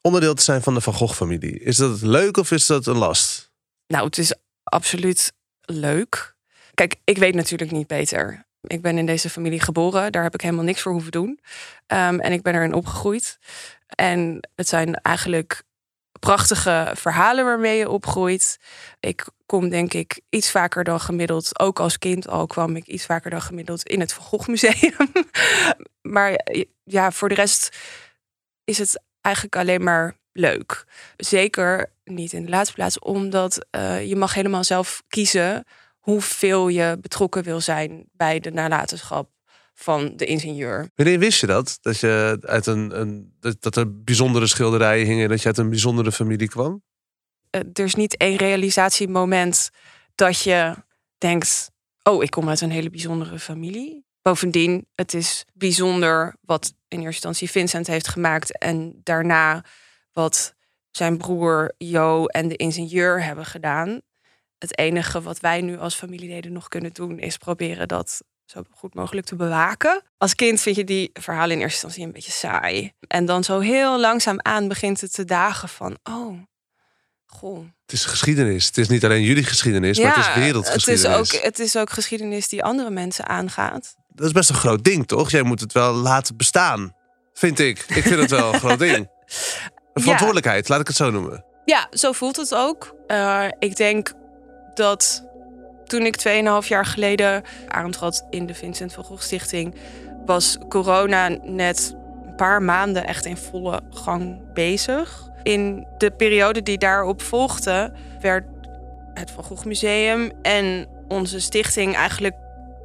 onderdeel 0.00 0.34
te 0.34 0.42
zijn 0.42 0.62
van 0.62 0.74
de 0.74 0.80
Van 0.80 0.94
Gogh-familie? 0.94 1.58
Is 1.60 1.76
dat 1.76 2.02
leuk 2.02 2.36
of 2.36 2.50
is 2.50 2.66
dat 2.66 2.86
een 2.86 2.98
last? 2.98 3.52
Nou, 3.86 4.04
het 4.04 4.18
is 4.18 4.34
absoluut 4.62 5.32
leuk. 5.60 6.34
Kijk, 6.74 6.96
ik 7.04 7.18
weet 7.18 7.34
natuurlijk 7.34 7.70
niet 7.70 7.86
beter. 7.86 8.45
Ik 8.66 8.82
ben 8.82 8.98
in 8.98 9.06
deze 9.06 9.30
familie 9.30 9.60
geboren. 9.60 10.12
Daar 10.12 10.22
heb 10.22 10.34
ik 10.34 10.40
helemaal 10.40 10.64
niks 10.64 10.80
voor 10.80 10.92
hoeven 10.92 11.12
doen. 11.12 11.40
Um, 11.86 12.20
en 12.20 12.32
ik 12.32 12.42
ben 12.42 12.54
erin 12.54 12.74
opgegroeid. 12.74 13.38
En 13.86 14.48
het 14.54 14.68
zijn 14.68 14.94
eigenlijk 14.94 15.62
prachtige 16.20 16.92
verhalen 16.94 17.44
waarmee 17.44 17.78
je 17.78 17.90
opgroeit. 17.90 18.58
Ik 19.00 19.26
kom 19.46 19.68
denk 19.68 19.94
ik 19.94 20.20
iets 20.28 20.50
vaker 20.50 20.84
dan 20.84 21.00
gemiddeld. 21.00 21.58
Ook 21.58 21.80
als 21.80 21.98
kind 21.98 22.28
al 22.28 22.46
kwam 22.46 22.76
ik 22.76 22.86
iets 22.86 23.06
vaker 23.06 23.30
dan 23.30 23.42
gemiddeld 23.42 23.82
in 23.82 24.00
het 24.00 24.12
Van 24.12 24.24
Gogh 24.24 24.48
Museum. 24.48 25.12
maar 26.16 26.40
ja, 26.84 27.10
voor 27.10 27.28
de 27.28 27.34
rest 27.34 27.76
is 28.64 28.78
het 28.78 29.02
eigenlijk 29.20 29.56
alleen 29.56 29.82
maar 29.82 30.16
leuk. 30.32 30.84
Zeker 31.16 31.90
niet 32.04 32.32
in 32.32 32.44
de 32.44 32.50
laatste 32.50 32.74
plaats, 32.74 32.98
omdat 32.98 33.66
uh, 33.70 34.08
je 34.08 34.16
mag 34.16 34.34
helemaal 34.34 34.64
zelf 34.64 35.02
kiezen 35.08 35.64
hoeveel 36.06 36.68
je 36.68 36.98
betrokken 37.00 37.42
wil 37.42 37.60
zijn 37.60 38.04
bij 38.12 38.40
de 38.40 38.50
nalatenschap 38.50 39.30
van 39.74 40.16
de 40.16 40.24
ingenieur. 40.24 40.90
Wanneer 40.94 41.18
wist 41.18 41.40
je 41.40 41.46
dat? 41.46 41.78
Dat, 41.80 42.00
je 42.00 42.38
uit 42.40 42.66
een, 42.66 43.00
een, 43.00 43.34
dat 43.60 43.76
er 43.76 44.02
bijzondere 44.02 44.46
schilderijen 44.46 45.06
hingen, 45.06 45.28
dat 45.28 45.40
je 45.40 45.46
uit 45.46 45.58
een 45.58 45.68
bijzondere 45.68 46.12
familie 46.12 46.48
kwam? 46.48 46.82
Uh, 47.50 47.60
er 47.72 47.84
is 47.84 47.94
niet 47.94 48.16
één 48.16 48.36
realisatiemoment 48.36 49.70
dat 50.14 50.42
je 50.42 50.74
denkt: 51.18 51.70
Oh, 52.02 52.22
ik 52.22 52.30
kom 52.30 52.48
uit 52.48 52.60
een 52.60 52.70
hele 52.70 52.90
bijzondere 52.90 53.38
familie. 53.38 54.04
Bovendien, 54.22 54.86
het 54.94 55.14
is 55.14 55.44
bijzonder 55.52 56.36
wat 56.40 56.74
in 56.88 56.98
eerste 56.98 57.06
instantie 57.06 57.50
Vincent 57.50 57.86
heeft 57.86 58.08
gemaakt 58.08 58.58
en 58.58 59.00
daarna 59.02 59.64
wat 60.12 60.54
zijn 60.90 61.16
broer 61.18 61.74
Jo 61.78 62.26
en 62.26 62.48
de 62.48 62.56
ingenieur 62.56 63.24
hebben 63.24 63.46
gedaan 63.46 64.00
het 64.58 64.78
enige 64.78 65.22
wat 65.22 65.40
wij 65.40 65.60
nu 65.60 65.78
als 65.78 65.94
familieleden 65.94 66.52
nog 66.52 66.68
kunnen 66.68 66.92
doen, 66.92 67.18
is 67.18 67.36
proberen 67.36 67.88
dat 67.88 68.22
zo 68.44 68.62
goed 68.70 68.94
mogelijk 68.94 69.26
te 69.26 69.36
bewaken. 69.36 70.02
Als 70.18 70.34
kind 70.34 70.60
vind 70.60 70.76
je 70.76 70.84
die 70.84 71.10
verhalen 71.12 71.50
in 71.56 71.60
eerste 71.60 71.72
instantie 71.72 72.04
een 72.04 72.12
beetje 72.12 72.32
saai. 72.32 72.92
En 73.06 73.24
dan 73.24 73.44
zo 73.44 73.58
heel 73.58 74.00
langzaam 74.00 74.38
aan 74.42 74.68
begint 74.68 75.00
het 75.00 75.12
te 75.12 75.24
dagen 75.24 75.68
van, 75.68 75.98
oh, 76.02 76.38
goh. 77.26 77.58
Het 77.82 77.92
is 77.92 78.04
geschiedenis. 78.04 78.66
Het 78.66 78.78
is 78.78 78.88
niet 78.88 79.04
alleen 79.04 79.22
jullie 79.22 79.44
geschiedenis, 79.44 79.96
ja, 79.96 80.06
maar 80.06 80.16
het 80.16 80.26
is 80.26 80.42
wereldgeschiedenis. 80.42 81.16
Het 81.16 81.32
is, 81.32 81.34
ook, 81.34 81.44
het 81.44 81.58
is 81.58 81.76
ook 81.76 81.90
geschiedenis 81.90 82.48
die 82.48 82.64
andere 82.64 82.90
mensen 82.90 83.26
aangaat. 83.26 83.94
Dat 84.08 84.26
is 84.26 84.32
best 84.32 84.50
een 84.50 84.56
groot 84.56 84.84
ding, 84.84 85.06
toch? 85.06 85.30
Jij 85.30 85.42
moet 85.42 85.60
het 85.60 85.72
wel 85.72 85.92
laten 85.94 86.36
bestaan, 86.36 86.94
vind 87.32 87.58
ik. 87.58 87.84
Ik 87.88 88.02
vind 88.02 88.20
het 88.20 88.30
wel 88.30 88.52
een 88.52 88.60
groot 88.60 88.78
ding. 88.78 89.08
Een 89.94 90.02
verantwoordelijkheid, 90.02 90.66
ja. 90.66 90.72
laat 90.72 90.80
ik 90.80 90.86
het 90.88 90.96
zo 90.96 91.10
noemen. 91.10 91.44
Ja, 91.64 91.86
zo 91.90 92.12
voelt 92.12 92.36
het 92.36 92.54
ook. 92.54 92.94
Uh, 93.06 93.46
ik 93.58 93.76
denk 93.76 94.12
dat 94.76 95.24
toen 95.84 96.06
ik 96.06 96.28
2,5 96.62 96.68
jaar 96.68 96.86
geleden 96.86 97.42
aantrad 97.68 98.26
in 98.30 98.46
de 98.46 98.54
Vincent 98.54 98.92
van 98.92 99.04
Gogh 99.04 99.22
Stichting, 99.22 99.74
was 100.26 100.58
corona 100.68 101.28
net 101.42 101.96
een 102.26 102.34
paar 102.34 102.62
maanden 102.62 103.06
echt 103.06 103.24
in 103.24 103.36
volle 103.36 103.80
gang 103.90 104.52
bezig. 104.54 105.30
In 105.42 105.86
de 105.98 106.10
periode 106.10 106.62
die 106.62 106.78
daarop 106.78 107.22
volgde, 107.22 107.92
werd 108.20 108.44
het 109.14 109.30
Van 109.30 109.44
Gogh 109.44 109.64
Museum 109.64 110.30
en 110.42 110.86
onze 111.08 111.40
stichting 111.40 111.94
eigenlijk 111.94 112.34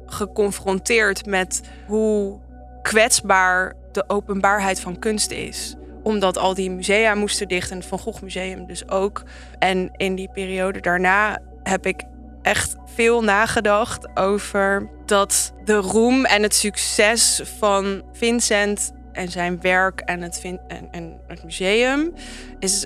geconfronteerd 0.06 1.26
met 1.26 1.60
hoe 1.86 2.38
kwetsbaar 2.82 3.74
de 3.92 4.04
openbaarheid 4.06 4.80
van 4.80 4.98
kunst 4.98 5.30
is 5.30 5.76
omdat 6.02 6.38
al 6.38 6.54
die 6.54 6.70
musea 6.70 7.14
moesten 7.14 7.48
dicht 7.48 7.70
en 7.70 7.76
het 7.76 7.86
Van 7.86 7.98
Gogh 7.98 8.22
Museum 8.22 8.66
dus 8.66 8.88
ook. 8.88 9.22
En 9.58 9.90
in 9.96 10.14
die 10.14 10.28
periode 10.32 10.80
daarna 10.80 11.38
heb 11.62 11.86
ik 11.86 12.02
echt 12.42 12.76
veel 12.94 13.22
nagedacht 13.22 14.16
over 14.16 14.88
dat 15.06 15.52
de 15.64 15.76
roem 15.76 16.24
en 16.24 16.42
het 16.42 16.54
succes 16.54 17.42
van 17.58 18.02
Vincent 18.12 18.92
en 19.12 19.28
zijn 19.28 19.60
werk 19.60 20.00
en 20.00 20.22
het, 20.22 20.42
en, 20.90 21.20
museum 21.44 22.12
is, 22.58 22.84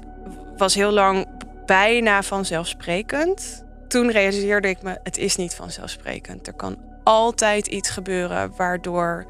was 0.57 0.75
heel 0.75 0.91
lang 0.91 1.27
bijna 1.67 2.23
vanzelfsprekend. 2.23 3.65
Toen 3.89 4.11
realiseerde 4.11 4.69
ik 4.69 4.83
me, 4.83 4.99
het 5.03 5.17
is 5.17 5.37
niet 5.37 5.55
vanzelfsprekend. 5.55 6.47
Er 6.47 6.53
kan 6.53 6.77
altijd 7.05 7.67
iets 7.67 7.91
gebeuren 7.91 8.53
waardoor 8.57 9.27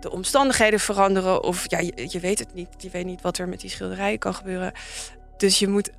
de 0.00 0.10
omstandigheden 0.10 0.80
veranderen. 0.80 1.42
Of 1.42 1.64
ja, 1.70 1.78
je, 1.78 2.06
je 2.08 2.20
weet 2.20 2.38
het 2.38 2.54
niet. 2.54 2.68
Je 2.76 2.90
weet 2.90 3.04
niet 3.04 3.20
wat 3.20 3.38
er 3.38 3.48
met 3.48 3.60
die 3.60 3.70
schilderijen 3.70 4.18
kan 4.18 4.34
gebeuren. 4.34 4.72
Dus 5.36 5.58
je 5.58 5.68
moet 5.68 5.90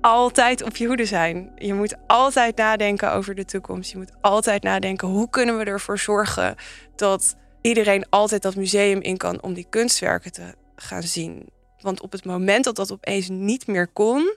altijd 0.00 0.62
op 0.62 0.76
je 0.76 0.86
hoede 0.86 1.04
zijn. 1.04 1.52
Je 1.56 1.74
moet 1.74 1.96
altijd 2.06 2.56
nadenken 2.56 3.12
over 3.12 3.34
de 3.34 3.44
toekomst. 3.44 3.90
Je 3.90 3.96
moet 3.96 4.12
altijd 4.20 4.62
nadenken 4.62 5.08
hoe 5.08 5.30
kunnen 5.30 5.58
we 5.58 5.64
ervoor 5.64 5.98
zorgen 5.98 6.54
dat 6.96 7.36
iedereen 7.60 8.08
altijd 8.08 8.42
dat 8.42 8.56
museum 8.56 9.00
in 9.00 9.16
kan 9.16 9.42
om 9.42 9.54
die 9.54 9.66
kunstwerken 9.68 10.32
te 10.32 10.54
gaan 10.76 11.02
zien. 11.02 11.48
Want 11.78 12.00
op 12.00 12.12
het 12.12 12.24
moment 12.24 12.64
dat 12.64 12.76
dat 12.76 12.92
opeens 12.92 13.28
niet 13.28 13.66
meer 13.66 13.88
kon, 13.88 14.36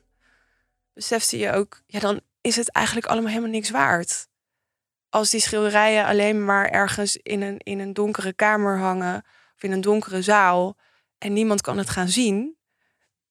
besefte 0.93 1.37
je 1.37 1.51
ook, 1.51 1.81
ja, 1.85 1.99
dan 1.99 2.21
is 2.41 2.55
het 2.55 2.71
eigenlijk 2.71 3.07
allemaal 3.07 3.29
helemaal 3.29 3.51
niks 3.51 3.69
waard. 3.69 4.27
Als 5.09 5.29
die 5.29 5.39
schilderijen 5.39 6.05
alleen 6.05 6.45
maar 6.45 6.69
ergens 6.69 7.17
in 7.17 7.41
een, 7.41 7.57
in 7.57 7.79
een 7.79 7.93
donkere 7.93 8.33
kamer 8.33 8.77
hangen 8.77 9.23
of 9.55 9.63
in 9.63 9.71
een 9.71 9.81
donkere 9.81 10.21
zaal 10.21 10.77
en 11.17 11.33
niemand 11.33 11.61
kan 11.61 11.77
het 11.77 11.89
gaan 11.89 12.09
zien, 12.09 12.57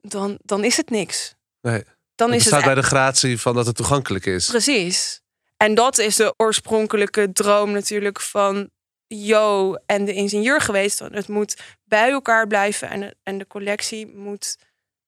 dan, 0.01 0.39
dan 0.43 0.65
is 0.65 0.77
het 0.77 0.91
niks. 0.91 1.35
Nee. 1.61 1.85
Dan 2.23 2.31
het 2.31 2.41
is 2.41 2.47
staat 2.47 2.64
het 2.64 2.75
bij 2.75 2.83
de 2.83 2.88
gratie 2.88 3.41
van 3.41 3.55
dat 3.55 3.67
het 3.67 3.76
toegankelijk 3.76 4.26
is. 4.26 4.47
Precies. 4.47 5.21
En 5.57 5.75
dat 5.75 5.99
is 5.99 6.17
de 6.17 6.35
oorspronkelijke 6.37 7.33
droom 7.33 7.71
natuurlijk 7.71 8.21
van 8.21 8.71
Jo 9.07 9.75
en 9.87 10.05
de 10.05 10.12
ingenieur 10.12 10.61
geweest. 10.61 10.99
Het 10.99 11.29
moet 11.29 11.61
bij 11.85 12.11
elkaar 12.11 12.47
blijven 12.47 12.91
en, 12.91 13.14
en 13.23 13.38
de 13.38 13.47
collectie 13.47 14.07
moet, 14.17 14.57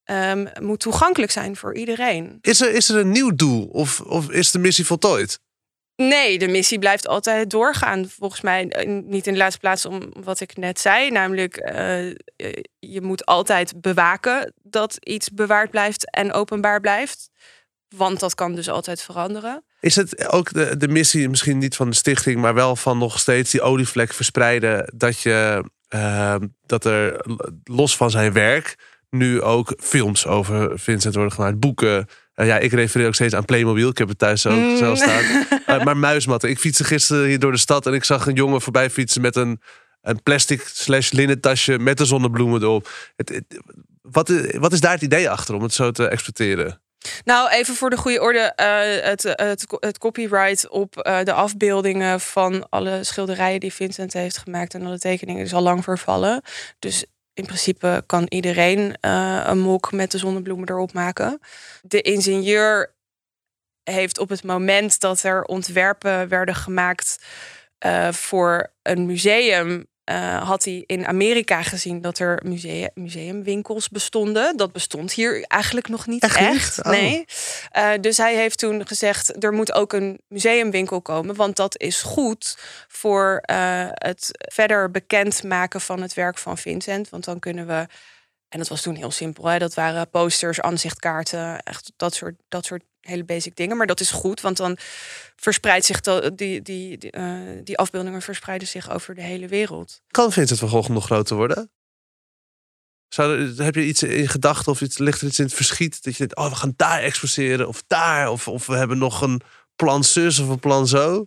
um, 0.04 0.48
moet 0.60 0.80
toegankelijk 0.80 1.32
zijn 1.32 1.56
voor 1.56 1.74
iedereen. 1.74 2.38
Is 2.40 2.60
er, 2.60 2.70
is 2.70 2.88
er 2.88 2.96
een 2.96 3.10
nieuw 3.10 3.34
doel 3.34 3.64
of, 3.64 4.00
of 4.00 4.30
is 4.30 4.50
de 4.50 4.58
missie 4.58 4.86
voltooid? 4.86 5.40
Nee, 5.96 6.38
de 6.38 6.48
missie 6.48 6.78
blijft 6.78 7.08
altijd 7.08 7.50
doorgaan. 7.50 8.08
Volgens 8.08 8.40
mij 8.40 8.64
niet 9.04 9.26
in 9.26 9.32
de 9.32 9.38
laatste 9.38 9.60
plaats 9.60 9.86
om 9.86 10.12
wat 10.22 10.40
ik 10.40 10.56
net 10.56 10.80
zei. 10.80 11.10
Namelijk, 11.10 11.70
uh, 11.74 12.14
je 12.78 13.00
moet 13.00 13.26
altijd 13.26 13.80
bewaken 13.80 14.52
dat 14.62 14.96
iets 15.00 15.30
bewaard 15.30 15.70
blijft 15.70 16.10
en 16.10 16.32
openbaar 16.32 16.80
blijft. 16.80 17.30
Want 17.88 18.20
dat 18.20 18.34
kan 18.34 18.54
dus 18.54 18.68
altijd 18.68 19.02
veranderen. 19.02 19.64
Is 19.80 19.96
het 19.96 20.28
ook 20.28 20.52
de, 20.52 20.76
de 20.76 20.88
missie, 20.88 21.28
misschien 21.28 21.58
niet 21.58 21.76
van 21.76 21.90
de 21.90 21.96
stichting, 21.96 22.40
maar 22.40 22.54
wel 22.54 22.76
van 22.76 22.98
nog 22.98 23.18
steeds 23.18 23.50
die 23.50 23.62
olievlek 23.62 24.12
verspreiden? 24.12 24.92
Dat, 24.94 25.20
je, 25.20 25.64
uh, 25.94 26.36
dat 26.66 26.84
er 26.84 27.24
los 27.64 27.96
van 27.96 28.10
zijn 28.10 28.32
werk 28.32 28.76
nu 29.10 29.42
ook 29.42 29.74
films 29.78 30.26
over 30.26 30.78
Vincent 30.78 31.14
worden 31.14 31.32
gemaakt, 31.32 31.60
boeken. 31.60 32.08
Uh, 32.36 32.46
ja, 32.46 32.58
ik 32.58 32.72
refereer 32.72 33.06
ook 33.06 33.14
steeds 33.14 33.34
aan 33.34 33.44
Playmobil. 33.44 33.88
Ik 33.88 33.98
heb 33.98 34.08
het 34.08 34.18
thuis 34.18 34.46
ook 34.46 34.54
mm. 34.58 34.76
zelf 34.76 34.98
staan. 34.98 35.46
uh, 35.66 35.84
maar 35.84 35.96
muismatten. 35.96 36.50
Ik 36.50 36.58
fietste 36.58 36.84
gisteren 36.84 37.26
hier 37.26 37.38
door 37.38 37.52
de 37.52 37.58
stad 37.58 37.86
en 37.86 37.92
ik 37.92 38.04
zag 38.04 38.26
een 38.26 38.34
jongen 38.34 38.60
voorbij 38.60 38.90
fietsen 38.90 39.20
met 39.20 39.36
een, 39.36 39.60
een 40.02 40.22
plastic 40.22 40.70
slash 40.72 41.10
linnen 41.10 41.40
tasje 41.40 41.78
met 41.78 41.98
de 41.98 42.04
zonnebloemen 42.04 42.62
erop. 42.62 42.90
Het, 43.16 43.28
het, 43.28 43.44
wat, 44.02 44.32
wat 44.58 44.72
is 44.72 44.80
daar 44.80 44.92
het 44.92 45.02
idee 45.02 45.30
achter 45.30 45.54
om 45.54 45.62
het 45.62 45.74
zo 45.74 45.90
te 45.90 46.08
exploiteren? 46.08 46.82
Nou, 47.24 47.50
even 47.50 47.74
voor 47.74 47.90
de 47.90 47.96
goede 47.96 48.20
orde. 48.20 48.38
eh, 48.38 49.04
het, 49.04 49.22
het, 49.22 49.66
het 49.80 49.98
copyright 49.98 50.68
op 50.68 50.98
eh, 50.98 51.22
de 51.22 51.32
afbeeldingen 51.32 52.20
van 52.20 52.66
alle 52.68 53.04
schilderijen 53.04 53.60
die 53.60 53.72
Vincent 53.72 54.12
heeft 54.12 54.38
gemaakt 54.38 54.74
en 54.74 54.86
alle 54.86 54.98
tekeningen 54.98 55.44
is 55.44 55.54
al 55.54 55.62
lang 55.62 55.84
vervallen. 55.84 56.42
Dus 56.78 57.04
in 57.34 57.44
principe 57.44 58.02
kan 58.06 58.26
iedereen 58.28 58.96
eh, 59.00 59.42
een 59.46 59.58
mok 59.58 59.92
met 59.92 60.10
de 60.10 60.18
zonnebloemen 60.18 60.68
erop 60.68 60.92
maken. 60.92 61.40
De 61.82 62.00
ingenieur 62.00 62.94
heeft 63.82 64.18
op 64.18 64.28
het 64.28 64.44
moment 64.44 65.00
dat 65.00 65.22
er 65.22 65.44
ontwerpen 65.44 66.28
werden 66.28 66.54
gemaakt 66.54 67.24
eh, 67.78 68.12
voor 68.12 68.72
een 68.82 69.06
museum. 69.06 69.86
Eh, 70.04 70.48
had 70.48 70.64
hij 70.64 70.84
in 70.86 71.06
Amerika 71.06 71.62
gezien 71.62 72.00
dat 72.00 72.18
er 72.18 72.40
musea- 72.44 72.90
museumwinkels 72.94 73.88
bestonden. 73.88 74.56
Dat 74.56 74.72
bestond 74.72 75.12
hier 75.12 75.42
eigenlijk 75.42 75.88
nog 75.88 76.06
niet 76.06 76.22
Echt 76.22 76.36
echt. 76.36 76.76
niet? 76.76 76.84
Oh. 76.86 76.92
Nee. 76.92 77.24
Eh, 77.70 77.90
dus 78.00 78.16
hij 78.16 78.34
heeft 78.34 78.58
toen 78.58 78.86
gezegd: 78.86 79.44
er 79.44 79.52
moet 79.52 79.72
ook 79.72 79.92
een 79.92 80.20
museumwinkel 80.28 81.02
komen. 81.02 81.34
Want 81.34 81.56
dat 81.56 81.80
is 81.80 82.02
goed 82.02 82.58
voor 82.88 83.38
eh, 83.42 83.86
het 83.90 84.28
verder 84.52 84.90
bekendmaken 84.90 85.80
van 85.80 86.02
het 86.02 86.14
werk 86.14 86.38
van 86.38 86.58
Vincent. 86.58 87.08
Want 87.10 87.24
dan 87.24 87.38
kunnen 87.38 87.66
we. 87.66 87.86
En 88.48 88.58
dat 88.60 88.68
was 88.68 88.82
toen 88.82 88.94
heel 88.94 89.10
simpel. 89.10 89.46
Hè? 89.46 89.58
Dat 89.58 89.74
waren 89.74 90.10
posters, 90.10 90.60
aanzichtkaarten, 90.60 91.62
echt 91.62 91.92
dat 91.96 92.14
soort, 92.14 92.34
dat 92.48 92.64
soort 92.64 92.82
hele 93.06 93.24
basic 93.24 93.56
dingen. 93.56 93.76
Maar 93.76 93.86
dat 93.86 94.00
is 94.00 94.10
goed, 94.10 94.40
want 94.40 94.56
dan 94.56 94.76
verspreidt 95.36 95.84
zich 95.84 96.00
die, 96.00 96.30
die, 96.34 96.62
die, 96.62 97.10
eh, 97.10 97.38
die 97.64 97.78
afbeeldingen 97.78 98.22
verspreiden 98.22 98.68
zich 98.68 98.90
over 98.90 99.14
de 99.14 99.22
hele 99.22 99.48
wereld. 99.48 100.00
Kan 100.10 100.32
Vincent 100.32 100.58
van 100.58 100.68
Gogh 100.68 100.88
nog 100.88 101.04
groter 101.04 101.36
worden? 101.36 101.70
Zou 103.08 103.54
heb 103.62 103.74
je 103.74 103.84
iets 103.84 104.02
in 104.02 104.28
gedachten 104.28 104.72
of 104.72 104.80
iets, 104.80 104.98
ligt 104.98 105.20
er 105.20 105.26
iets 105.26 105.38
in 105.38 105.44
het 105.44 105.54
verschiet? 105.54 106.02
Dat 106.02 106.12
je 106.12 106.18
denkt, 106.18 106.36
oh, 106.36 106.48
we 106.48 106.54
gaan 106.54 106.72
daar 106.76 107.02
exposeren 107.02 107.68
of 107.68 107.82
daar. 107.86 108.30
Of, 108.30 108.48
of 108.48 108.66
we 108.66 108.76
hebben 108.76 108.98
nog 108.98 109.20
een 109.20 109.40
plan 109.76 110.04
zus 110.04 110.38
of 110.38 110.48
een 110.48 110.58
plan 110.58 110.86
zo. 110.86 111.26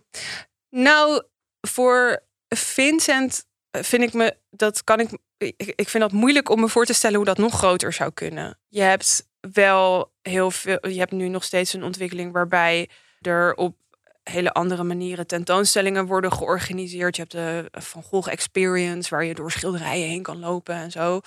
Nou, 0.70 1.22
voor 1.60 2.22
Vincent 2.48 3.44
eh, 3.70 3.82
vind 3.82 4.02
ik 4.02 4.12
me 4.12 4.36
dat 4.50 4.84
kan. 4.84 5.00
Ik 5.00 5.10
ik 5.38 5.88
vind 5.88 6.02
dat 6.02 6.12
moeilijk 6.12 6.48
om 6.48 6.60
me 6.60 6.68
voor 6.68 6.84
te 6.84 6.92
stellen 6.92 7.16
hoe 7.16 7.24
dat 7.24 7.38
nog 7.38 7.54
groter 7.54 7.92
zou 7.92 8.10
kunnen. 8.12 8.58
Je 8.68 8.80
hebt 8.80 9.26
wel 9.52 10.12
heel 10.22 10.50
veel. 10.50 10.88
Je 10.88 10.98
hebt 10.98 11.12
nu 11.12 11.28
nog 11.28 11.44
steeds 11.44 11.72
een 11.72 11.84
ontwikkeling 11.84 12.32
waarbij 12.32 12.88
er 13.20 13.54
op 13.54 13.76
hele 14.22 14.52
andere 14.52 14.82
manieren 14.84 15.26
tentoonstellingen 15.26 16.06
worden 16.06 16.32
georganiseerd. 16.32 17.16
Je 17.16 17.22
hebt 17.22 17.34
de 17.34 17.68
Van 17.70 18.02
Gogh 18.02 18.30
Experience, 18.30 19.10
waar 19.10 19.24
je 19.24 19.34
door 19.34 19.50
schilderijen 19.50 20.08
heen 20.08 20.22
kan 20.22 20.38
lopen 20.38 20.74
en 20.74 20.90
zo. 20.90 21.20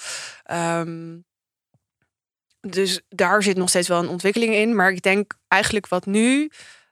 Ehm, 0.44 1.18
dus 2.60 3.02
daar 3.10 3.44
zit 3.44 3.58
nog 3.58 3.70
steeds 3.70 3.88
wel 3.88 4.00
een 4.00 4.10
ontwikkeling 4.10 4.54
in. 4.54 4.76
Maar 4.76 4.92
ik 4.92 5.02
denk 5.02 5.34
eigenlijk 5.48 5.88
wat 5.88 6.06
nu. 6.06 6.52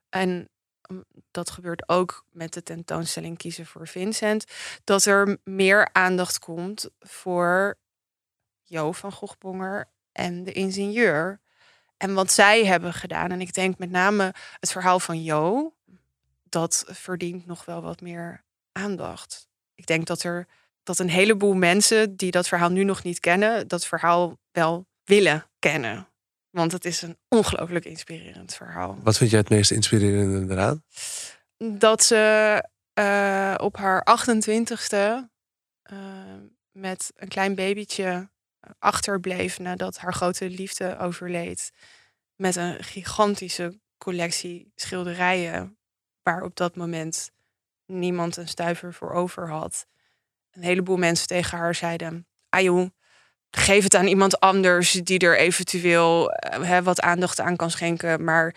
En 0.09 0.49
mm, 0.87 1.03
dat 1.31 1.49
gebeurt 1.49 1.89
ook 1.89 2.25
met 2.31 2.53
de 2.53 2.63
tentoonstelling 2.63 3.37
Kiezen 3.37 3.65
voor 3.65 3.87
Vincent. 3.87 4.45
Dat 4.83 5.05
er 5.05 5.37
meer 5.43 5.89
aandacht 5.91 6.39
komt 6.39 6.89
voor 6.99 7.77
Jo 8.63 8.91
van 8.91 9.11
Gogh-Bonger 9.11 9.89
en 10.11 10.43
de 10.43 10.51
ingenieur. 10.51 11.39
En 11.97 12.13
wat 12.13 12.31
zij 12.31 12.65
hebben 12.65 12.93
gedaan. 12.93 13.31
En 13.31 13.41
ik 13.41 13.53
denk 13.53 13.77
met 13.77 13.91
name 13.91 14.33
het 14.59 14.71
verhaal 14.71 14.99
van 14.99 15.23
Jo. 15.23 15.73
Dat 16.43 16.85
verdient 16.87 17.45
nog 17.45 17.65
wel 17.65 17.81
wat 17.81 18.01
meer 18.01 18.43
aandacht. 18.71 19.47
Ik 19.75 19.85
denk 19.85 20.05
dat 20.05 20.23
er 20.23 20.47
dat 20.83 20.99
een 20.99 21.09
heleboel 21.09 21.53
mensen 21.53 22.15
die 22.15 22.31
dat 22.31 22.47
verhaal 22.47 22.69
nu 22.69 22.83
nog 22.83 23.03
niet 23.03 23.19
kennen, 23.19 23.67
dat 23.67 23.85
verhaal 23.85 24.37
wel 24.51 24.87
willen 25.03 25.45
kennen. 25.59 26.07
Want 26.49 26.71
het 26.71 26.85
is 26.85 27.01
een 27.01 27.17
ongelooflijk 27.27 27.85
inspirerend 27.85 28.53
verhaal. 28.53 28.97
Wat 29.03 29.17
vind 29.17 29.29
jij 29.29 29.39
het 29.39 29.49
meest 29.49 29.71
inspirerende 29.71 30.53
eraan? 30.53 30.83
Dat 31.57 32.03
ze 32.03 32.63
eh, 32.93 33.55
op 33.57 33.77
haar 33.77 34.07
28ste 34.19 35.29
eh, 35.81 35.97
met 36.71 37.11
een 37.15 37.27
klein 37.27 37.55
babytje 37.55 38.29
achterbleef 38.79 39.59
nadat 39.59 39.97
haar 39.97 40.13
grote 40.13 40.49
liefde 40.49 40.97
overleed. 40.97 41.71
Met 42.35 42.55
een 42.55 42.83
gigantische 42.83 43.79
collectie 43.97 44.71
schilderijen 44.75 45.77
waar 46.23 46.41
op 46.43 46.55
dat 46.55 46.75
moment 46.75 47.31
niemand 47.85 48.37
een 48.37 48.47
stuiver 48.47 48.93
voor 48.93 49.11
over 49.11 49.49
had. 49.49 49.85
Een 50.51 50.63
heleboel 50.63 50.97
mensen 50.97 51.27
tegen 51.27 51.57
haar 51.57 51.75
zeiden: 51.75 52.27
Ah 52.49 52.61
joh, 52.61 52.89
geef 53.51 53.83
het 53.83 53.95
aan 53.95 54.07
iemand 54.07 54.39
anders 54.39 54.91
die 54.91 55.19
er 55.19 55.37
eventueel 55.37 56.31
eh, 56.31 56.63
hè, 56.63 56.83
wat 56.83 57.01
aandacht 57.01 57.39
aan 57.39 57.55
kan 57.55 57.71
schenken. 57.71 58.23
Maar 58.23 58.55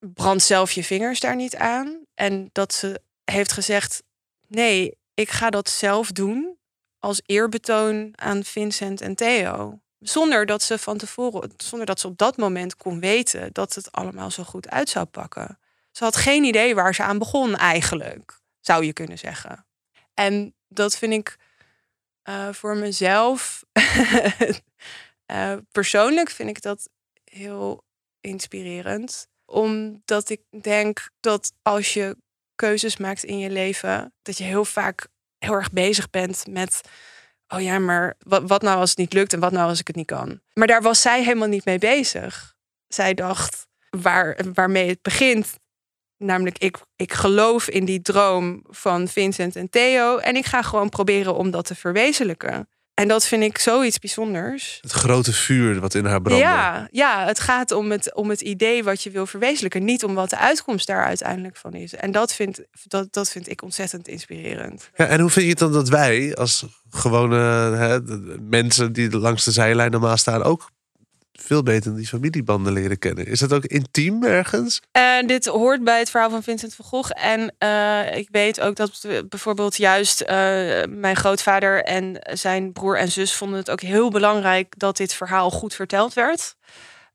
brand 0.00 0.42
zelf 0.42 0.72
je 0.72 0.84
vingers 0.84 1.20
daar 1.20 1.36
niet 1.36 1.56
aan. 1.56 2.04
En 2.14 2.48
dat 2.52 2.74
ze 2.74 3.00
heeft 3.24 3.52
gezegd: 3.52 4.02
Nee, 4.46 4.98
ik 5.14 5.30
ga 5.30 5.50
dat 5.50 5.68
zelf 5.68 6.12
doen 6.12 6.57
als 6.98 7.20
eerbetoon 7.26 8.12
aan 8.14 8.44
Vincent 8.44 9.00
en 9.00 9.14
Theo. 9.14 9.80
Zonder 9.98 10.46
dat 10.46 10.62
ze 10.62 10.78
van 10.78 10.98
tevoren, 10.98 11.50
zonder 11.56 11.86
dat 11.86 12.00
ze 12.00 12.06
op 12.06 12.18
dat 12.18 12.36
moment 12.36 12.76
kon 12.76 13.00
weten 13.00 13.52
dat 13.52 13.74
het 13.74 13.92
allemaal 13.92 14.30
zo 14.30 14.42
goed 14.42 14.68
uit 14.68 14.88
zou 14.88 15.04
pakken. 15.06 15.58
Ze 15.90 16.04
had 16.04 16.16
geen 16.16 16.44
idee 16.44 16.74
waar 16.74 16.94
ze 16.94 17.02
aan 17.02 17.18
begon 17.18 17.56
eigenlijk, 17.56 18.40
zou 18.60 18.84
je 18.84 18.92
kunnen 18.92 19.18
zeggen. 19.18 19.66
En 20.14 20.54
dat 20.68 20.96
vind 20.96 21.12
ik 21.12 21.36
eh, 22.22 22.52
voor 22.52 22.76
mezelf, 22.76 23.64
eh, 25.26 25.56
persoonlijk 25.72 26.30
vind 26.30 26.48
ik 26.48 26.62
dat 26.62 26.88
heel 27.24 27.84
inspirerend. 28.20 29.28
Omdat 29.44 30.28
ik 30.28 30.40
denk 30.62 31.10
dat 31.20 31.52
als 31.62 31.94
je 31.94 32.16
keuzes 32.54 32.96
maakt 32.96 33.24
in 33.24 33.38
je 33.38 33.50
leven, 33.50 34.14
dat 34.22 34.38
je 34.38 34.44
heel 34.44 34.64
vaak 34.64 35.08
heel 35.38 35.52
erg 35.52 35.70
bezig 35.70 36.10
bent 36.10 36.44
met. 36.50 36.80
Oh 37.48 37.60
ja, 37.60 37.78
maar 37.78 38.14
wat, 38.18 38.42
wat 38.46 38.62
nou 38.62 38.78
als 38.78 38.90
het 38.90 38.98
niet 38.98 39.12
lukt 39.12 39.32
en 39.32 39.40
wat 39.40 39.52
nou 39.52 39.68
als 39.68 39.80
ik 39.80 39.86
het 39.86 39.96
niet 39.96 40.06
kan? 40.06 40.40
Maar 40.52 40.66
daar 40.66 40.82
was 40.82 41.00
zij 41.00 41.22
helemaal 41.22 41.48
niet 41.48 41.64
mee 41.64 41.78
bezig. 41.78 42.54
Zij 42.88 43.14
dacht, 43.14 43.66
waar, 43.90 44.40
waarmee 44.54 44.88
het 44.88 45.02
begint, 45.02 45.58
namelijk 46.16 46.58
ik, 46.58 46.78
ik 46.96 47.12
geloof 47.12 47.68
in 47.68 47.84
die 47.84 48.02
droom 48.02 48.62
van 48.68 49.08
Vincent 49.08 49.56
en 49.56 49.70
Theo 49.70 50.16
en 50.16 50.36
ik 50.36 50.46
ga 50.46 50.62
gewoon 50.62 50.88
proberen 50.88 51.34
om 51.34 51.50
dat 51.50 51.66
te 51.66 51.74
verwezenlijken. 51.74 52.68
En 52.98 53.08
dat 53.08 53.26
vind 53.26 53.42
ik 53.42 53.58
zoiets 53.58 53.98
bijzonders. 53.98 54.78
Het 54.80 54.92
grote 54.92 55.32
vuur 55.32 55.80
wat 55.80 55.94
in 55.94 56.04
haar 56.04 56.20
brandde. 56.20 56.46
Ja, 56.46 56.88
ja, 56.90 57.26
het 57.26 57.40
gaat 57.40 57.70
om 57.70 57.90
het, 57.90 58.14
om 58.14 58.30
het 58.30 58.40
idee 58.40 58.84
wat 58.84 59.02
je 59.02 59.10
wil 59.10 59.26
verwezenlijken. 59.26 59.84
Niet 59.84 60.04
om 60.04 60.14
wat 60.14 60.30
de 60.30 60.38
uitkomst 60.38 60.86
daar 60.86 61.04
uiteindelijk 61.04 61.56
van 61.56 61.74
is. 61.74 61.94
En 61.94 62.10
dat 62.10 62.34
vind, 62.34 62.60
dat, 62.86 63.12
dat 63.12 63.30
vind 63.30 63.50
ik 63.50 63.62
ontzettend 63.62 64.08
inspirerend. 64.08 64.90
Ja, 64.96 65.06
en 65.06 65.20
hoe 65.20 65.30
vind 65.30 65.44
je 65.44 65.50
het 65.50 65.58
dan 65.58 65.72
dat 65.72 65.88
wij 65.88 66.34
als 66.34 66.64
gewone 66.90 67.36
hè, 67.76 68.00
mensen 68.40 68.92
die 68.92 69.18
langs 69.18 69.44
de 69.44 69.52
zijlijn 69.52 69.90
normaal 69.90 70.16
staan 70.16 70.42
ook 70.42 70.70
veel 71.40 71.62
beter 71.62 71.96
die 71.96 72.06
familiebanden 72.06 72.72
leren 72.72 72.98
kennen? 72.98 73.26
Is 73.26 73.38
dat 73.38 73.52
ook 73.52 73.64
intiem 73.64 74.24
ergens? 74.24 74.80
En 74.92 75.26
dit 75.26 75.46
hoort 75.46 75.84
bij 75.84 75.98
het 75.98 76.10
verhaal 76.10 76.30
van 76.30 76.42
Vincent 76.42 76.74
van 76.74 76.84
Gogh. 76.84 77.10
En 77.14 77.54
eh, 77.58 78.16
ik 78.16 78.28
weet 78.30 78.60
ook 78.60 78.76
dat 78.76 79.06
bijvoorbeeld 79.28 79.76
juist 79.76 80.20
eh, 80.20 80.36
mijn 80.88 81.16
grootvader 81.16 81.84
en 81.84 82.20
zijn 82.32 82.72
broer 82.72 82.98
en 82.98 83.10
zus 83.10 83.34
vonden 83.34 83.58
het 83.58 83.70
ook 83.70 83.80
heel 83.80 84.10
belangrijk 84.10 84.78
dat 84.78 84.96
dit 84.96 85.14
verhaal 85.14 85.50
goed 85.50 85.74
verteld 85.74 86.14
werd. 86.14 86.56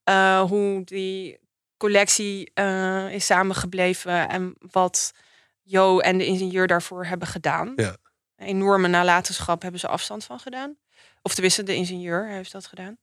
Eh, 0.04 0.42
hoe 0.42 0.84
die 0.84 1.40
collectie 1.78 2.52
eh, 2.54 3.14
is 3.14 3.26
samengebleven 3.26 4.30
en 4.30 4.56
wat 4.72 5.14
Jo 5.62 6.00
en 6.00 6.18
de 6.18 6.26
ingenieur 6.26 6.68
daarvoor 6.68 7.06
hebben 7.06 7.28
gedaan. 7.28 7.74
Ja. 7.76 7.98
Een 8.36 8.48
enorme 8.48 8.88
nalatenschap 8.88 9.62
hebben 9.62 9.80
ze 9.80 9.88
afstand 9.88 10.24
van 10.24 10.40
gedaan. 10.40 10.78
Of 11.22 11.34
tenminste, 11.34 11.64
de 11.64 11.76
ingenieur 11.76 12.28
heeft 12.28 12.52
dat 12.52 12.66
gedaan. 12.66 12.98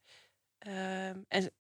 Ehm, 0.61 1.17
en 1.29 1.51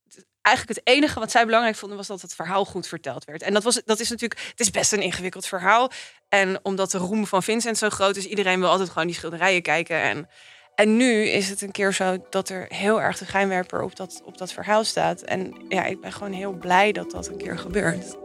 eigenlijk 0.42 0.78
het 0.78 0.94
enige 0.94 1.18
wat 1.20 1.30
zij 1.30 1.44
belangrijk 1.44 1.76
vonden 1.76 1.96
was 1.96 2.06
dat 2.06 2.20
het 2.20 2.34
verhaal 2.34 2.64
goed 2.64 2.86
verteld 2.86 3.24
werd. 3.24 3.42
En 3.42 3.52
dat, 3.52 3.62
was, 3.62 3.82
dat 3.84 4.00
is 4.00 4.10
natuurlijk, 4.10 4.40
het 4.50 4.60
is 4.60 4.70
best 4.70 4.92
een 4.92 5.02
ingewikkeld 5.02 5.46
verhaal. 5.46 5.90
En 6.28 6.58
omdat 6.62 6.90
de 6.90 6.98
roem 6.98 7.26
van 7.26 7.42
Vincent 7.42 7.78
zo 7.78 7.90
groot 7.90 8.16
is, 8.16 8.26
iedereen 8.26 8.60
wil 8.60 8.68
altijd 8.68 8.88
gewoon 8.88 9.06
die 9.06 9.16
schilderijen 9.16 9.62
kijken. 9.62 10.02
En, 10.02 10.28
en 10.74 10.96
nu 10.96 11.24
is 11.24 11.48
het 11.48 11.60
een 11.62 11.72
keer 11.72 11.92
zo 11.92 12.26
dat 12.30 12.48
er 12.48 12.66
heel 12.68 13.02
erg 13.02 13.18
de 13.18 13.24
schijnwerper 13.24 13.82
op 13.82 13.96
dat, 13.96 14.22
op 14.24 14.38
dat 14.38 14.52
verhaal 14.52 14.84
staat. 14.84 15.22
En 15.22 15.54
ja, 15.68 15.84
ik 15.84 16.00
ben 16.00 16.12
gewoon 16.12 16.32
heel 16.32 16.52
blij 16.52 16.92
dat 16.92 17.10
dat 17.10 17.28
een 17.28 17.36
keer 17.36 17.58
gebeurt. 17.58 18.16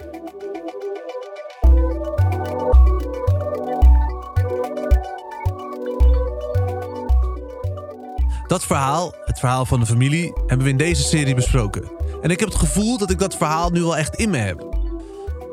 Dat 8.47 8.65
verhaal, 8.65 9.15
het 9.25 9.39
verhaal 9.39 9.65
van 9.65 9.79
de 9.79 9.85
familie, 9.85 10.33
hebben 10.47 10.65
we 10.65 10.71
in 10.71 10.77
deze 10.77 11.03
serie 11.03 11.35
besproken. 11.35 11.91
En 12.21 12.29
ik 12.29 12.39
heb 12.39 12.49
het 12.49 12.57
gevoel 12.57 12.97
dat 12.97 13.09
ik 13.11 13.19
dat 13.19 13.37
verhaal 13.37 13.69
nu 13.69 13.81
wel 13.81 13.97
echt 13.97 14.15
in 14.15 14.29
me 14.29 14.37
heb. 14.37 14.77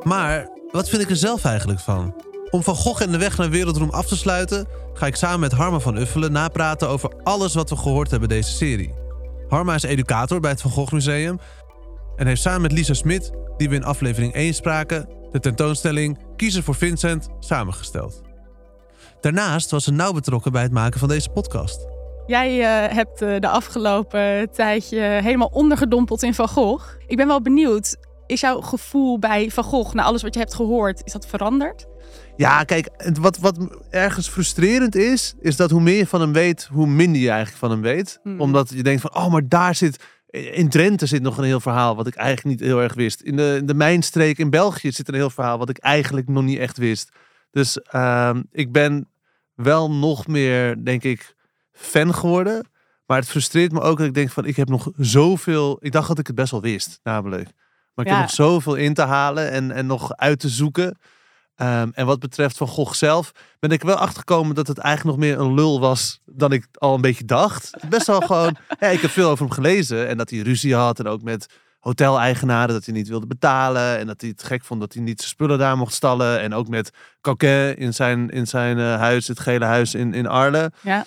Maar 0.02 0.48
wat 0.70 0.88
vind 0.88 1.02
ik 1.02 1.10
er 1.10 1.16
zelf 1.16 1.44
eigenlijk 1.44 1.80
van? 1.80 2.14
Om 2.50 2.62
Van 2.62 2.74
Gogh 2.74 3.02
en 3.02 3.12
de 3.12 3.18
weg 3.18 3.38
naar 3.38 3.50
wereldroem 3.50 3.90
af 3.90 4.06
te 4.06 4.16
sluiten, 4.16 4.66
ga 4.94 5.06
ik 5.06 5.16
samen 5.16 5.40
met 5.40 5.52
Harma 5.52 5.78
van 5.78 5.96
Uffelen 5.96 6.32
napraten 6.32 6.88
over 6.88 7.12
alles 7.22 7.54
wat 7.54 7.70
we 7.70 7.76
gehoord 7.76 8.10
hebben 8.10 8.28
deze 8.28 8.52
serie. 8.52 8.94
Harma 9.48 9.74
is 9.74 9.82
educator 9.82 10.40
bij 10.40 10.50
het 10.50 10.60
Van 10.60 10.70
Gogh 10.70 10.92
Museum 10.92 11.38
en 12.16 12.26
heeft 12.26 12.42
samen 12.42 12.60
met 12.60 12.72
Lisa 12.72 12.94
Smit, 12.94 13.32
die 13.56 13.68
we 13.68 13.74
in 13.74 13.84
aflevering 13.84 14.34
1 14.34 14.54
spraken, 14.54 15.08
de 15.30 15.40
tentoonstelling 15.40 16.18
Kiezen 16.36 16.62
voor 16.62 16.74
Vincent 16.74 17.28
samengesteld. 17.40 18.20
Daarnaast 19.20 19.70
was 19.70 19.84
ze 19.84 19.92
nauw 19.92 20.12
betrokken 20.12 20.52
bij 20.52 20.62
het 20.62 20.72
maken 20.72 21.00
van 21.00 21.08
deze 21.08 21.28
podcast. 21.28 21.91
Jij 22.26 22.58
uh, 22.58 22.94
hebt 22.94 23.22
uh, 23.22 23.38
de 23.38 23.48
afgelopen 23.48 24.50
tijdje 24.52 25.00
helemaal 25.00 25.50
ondergedompeld 25.52 26.22
in 26.22 26.34
Van 26.34 26.48
Gogh. 26.48 26.96
Ik 27.06 27.16
ben 27.16 27.26
wel 27.26 27.42
benieuwd, 27.42 27.96
is 28.26 28.40
jouw 28.40 28.60
gevoel 28.60 29.18
bij 29.18 29.50
Van 29.50 29.64
Gogh, 29.64 29.94
na 29.94 30.02
alles 30.02 30.22
wat 30.22 30.34
je 30.34 30.40
hebt 30.40 30.54
gehoord, 30.54 31.02
is 31.04 31.12
dat 31.12 31.26
veranderd? 31.26 31.86
Ja, 32.36 32.64
kijk, 32.64 32.88
wat, 33.20 33.38
wat 33.38 33.58
ergens 33.90 34.28
frustrerend 34.28 34.94
is, 34.94 35.34
is 35.40 35.56
dat 35.56 35.70
hoe 35.70 35.80
meer 35.80 35.96
je 35.96 36.06
van 36.06 36.20
hem 36.20 36.32
weet, 36.32 36.68
hoe 36.72 36.86
minder 36.86 37.20
je 37.20 37.28
eigenlijk 37.28 37.58
van 37.58 37.70
hem 37.70 37.80
weet. 37.80 38.18
Hmm. 38.22 38.40
Omdat 38.40 38.70
je 38.70 38.82
denkt 38.82 39.00
van, 39.00 39.14
oh, 39.14 39.32
maar 39.32 39.48
daar 39.48 39.74
zit, 39.74 40.02
in 40.30 40.68
Drenthe 40.68 41.06
zit 41.06 41.22
nog 41.22 41.38
een 41.38 41.44
heel 41.44 41.60
verhaal 41.60 41.96
wat 41.96 42.06
ik 42.06 42.14
eigenlijk 42.14 42.60
niet 42.60 42.68
heel 42.68 42.82
erg 42.82 42.94
wist. 42.94 43.20
In 43.20 43.36
de, 43.36 43.56
in 43.60 43.66
de 43.66 43.74
mijnstreek 43.74 44.38
in 44.38 44.50
België 44.50 44.92
zit 44.92 45.08
een 45.08 45.14
heel 45.14 45.30
verhaal 45.30 45.58
wat 45.58 45.68
ik 45.68 45.78
eigenlijk 45.78 46.28
nog 46.28 46.42
niet 46.42 46.58
echt 46.58 46.78
wist. 46.78 47.10
Dus 47.50 47.80
ehm, 47.80 48.42
ik 48.50 48.72
ben 48.72 49.08
wel 49.54 49.90
nog 49.90 50.26
meer, 50.26 50.84
denk 50.84 51.02
ik, 51.02 51.34
fan 51.72 52.14
geworden. 52.14 52.66
Maar 53.06 53.18
het 53.18 53.28
frustreert 53.28 53.72
me 53.72 53.80
ook 53.80 53.98
dat 53.98 54.06
ik 54.06 54.14
denk 54.14 54.30
van, 54.30 54.44
ik 54.44 54.56
heb 54.56 54.68
nog 54.68 54.90
zoveel... 54.96 55.76
Ik 55.80 55.92
dacht 55.92 56.08
dat 56.08 56.18
ik 56.18 56.26
het 56.26 56.36
best 56.36 56.50
wel 56.50 56.60
wist, 56.60 57.00
namelijk. 57.02 57.50
Maar 57.94 58.04
ik 58.04 58.10
Ja. 58.10 58.16
heb 58.18 58.26
nog 58.26 58.34
zoveel 58.34 58.74
in 58.74 58.94
te 58.94 59.02
halen 59.02 59.50
en, 59.50 59.70
en 59.70 59.86
nog 59.86 60.16
uit 60.16 60.38
te 60.38 60.48
zoeken. 60.48 60.98
Ehm, 61.54 61.88
en 61.92 62.06
wat 62.06 62.18
betreft 62.18 62.56
Van 62.56 62.66
Gogh 62.68 62.94
zelf, 62.94 63.32
ben 63.58 63.70
ik 63.70 63.82
wel 63.82 63.96
achtergekomen 63.96 64.54
dat 64.54 64.66
het 64.66 64.78
eigenlijk 64.78 65.16
nog 65.18 65.26
meer 65.28 65.38
een 65.40 65.54
lul 65.54 65.80
was 65.80 66.20
dan 66.24 66.52
ik 66.52 66.66
al 66.72 66.94
een 66.94 67.00
beetje 67.00 67.24
dacht. 67.24 67.70
Best 67.88 68.06
wel 68.06 68.20
gewoon, 68.20 68.56
ja, 68.80 68.86
ik 68.86 69.00
heb 69.00 69.10
veel 69.10 69.28
over 69.30 69.44
hem 69.44 69.54
gelezen 69.54 70.08
en 70.08 70.16
dat 70.16 70.30
hij 70.30 70.38
ruzie 70.38 70.74
had 70.74 70.98
en 70.98 71.06
ook 71.06 71.22
met 71.22 71.46
hoteleigenaren 71.78 72.74
dat 72.74 72.84
hij 72.84 72.94
niet 72.94 73.08
wilde 73.08 73.26
betalen 73.26 73.98
en 73.98 74.06
dat 74.06 74.20
hij 74.20 74.30
het 74.30 74.42
gek 74.42 74.64
vond 74.64 74.80
dat 74.80 74.92
hij 74.92 75.02
niet 75.02 75.18
zijn 75.18 75.30
spullen 75.30 75.58
daar 75.58 75.76
mocht 75.76 75.94
stallen 75.94 76.40
en 76.40 76.54
ook 76.54 76.68
met 76.68 76.90
Coquet 77.20 77.78
in 77.78 77.94
zijn, 77.94 78.30
in 78.30 78.46
zijn 78.46 78.78
eh, 78.78 78.96
huis, 78.98 79.28
het 79.28 79.40
gele 79.40 79.64
huis 79.64 79.94
in, 79.94 80.14
in 80.14 80.26
Arles. 80.26 80.68
Ja. 80.80 81.04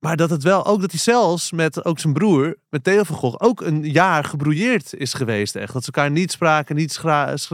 Maar 0.00 0.16
dat 0.16 0.30
het 0.30 0.42
wel, 0.42 0.66
ook 0.66 0.80
dat 0.80 0.90
hij 0.90 1.00
zelfs 1.00 1.52
met 1.52 1.84
ook 1.84 1.98
zijn 1.98 2.12
broer, 2.12 2.56
met 2.68 2.84
Theo 2.84 3.02
van 3.02 3.16
Gogh, 3.16 3.36
ook 3.38 3.60
een 3.60 3.90
jaar 3.90 4.24
gebrouilleerd 4.24 4.94
is 4.94 5.14
geweest. 5.14 5.56
Echt. 5.56 5.72
Dat 5.72 5.84
ze 5.84 5.92
elkaar 5.92 6.10
niet 6.10 6.32
spraken, 6.32 6.76
niet 6.76 7.00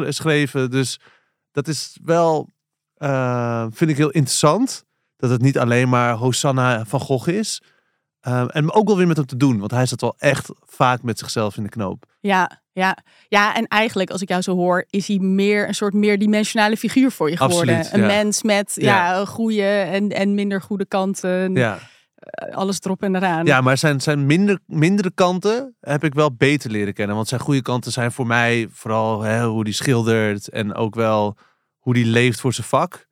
schreven. 0.09 0.71
Dus 0.71 1.01
dat 1.53 1.69
is 1.69 1.99
wel, 2.05 2.49
eh, 2.95 3.67
vind 3.71 3.91
ik 3.91 3.97
heel 3.97 4.11
interessant. 4.11 4.85
Dat 5.17 5.31
het 5.31 5.41
niet 5.41 5.59
alleen 5.59 5.89
maar 5.89 6.15
Hosanna 6.15 6.85
van 6.85 7.01
Gogh 7.01 7.29
is. 7.29 7.63
Ehm, 8.21 8.47
en 8.47 8.73
ook 8.73 8.87
wel 8.87 8.97
weer 8.97 9.07
met 9.07 9.17
hem 9.17 9.27
te 9.27 9.37
doen. 9.37 9.59
Want 9.59 9.71
hij 9.71 9.87
zat 9.87 10.01
wel 10.01 10.15
echt 10.19 10.49
vaak 10.65 11.03
met 11.03 11.19
zichzelf 11.19 11.57
in 11.57 11.63
de 11.63 11.69
knoop. 11.69 12.05
Ja, 12.21 12.63
ja, 12.73 12.99
ja, 13.29 13.55
en 13.55 13.67
eigenlijk, 13.67 14.11
als 14.11 14.23
ik 14.23 14.29
jou 14.29 14.43
zo 14.43 14.55
hoor, 14.55 14.85
is 14.91 15.09
hij 15.09 15.19
meer 15.19 15.69
een 15.69 15.75
soort 15.75 15.95
meerdimensionale 15.95 16.77
figuur 16.77 17.11
voor 17.11 17.31
je 17.31 17.37
geworden. 17.37 17.77
Absoluut, 17.77 17.93
een 17.93 18.11
ja. 18.11 18.23
mens 18.23 18.43
met 18.43 18.73
ja. 18.75 19.13
Ja. 19.13 19.25
goede 19.25 19.69
en, 19.69 20.09
en 20.09 20.35
minder 20.35 20.63
goede 20.63 20.87
kanten. 20.87 21.55
Ja, 21.55 21.79
Alles 22.51 22.81
erop 22.81 23.03
en 23.03 23.15
eraan. 23.15 23.47
ja 23.47 23.61
maar 23.61 23.79
zijn, 23.79 24.01
zijn 24.01 24.27
minder, 24.27 24.59
mindere 24.67 25.11
kanten 25.15 25.77
heb 25.81 26.05
ik 26.05 26.15
wel 26.15 26.35
beter 26.35 26.71
leren 26.71 26.95
kennen. 26.95 27.17
Want 27.17 27.29
zijn 27.29 27.41
goede 27.41 27.63
kanten 27.63 27.93
zijn 27.93 28.13
voor 28.13 28.27
mij 28.27 28.69
vooral 28.71 29.23
hè, 29.23 29.45
hoe 29.45 29.63
hij 29.63 29.73
schildert. 29.73 30.49
En 30.49 30.75
ook 30.75 30.95
wel 30.95 31.37
hoe 31.79 31.99
hij 31.99 32.05
leeft 32.05 32.41
voor 32.41 32.53
zijn 32.53 32.67
vak. 32.67 33.07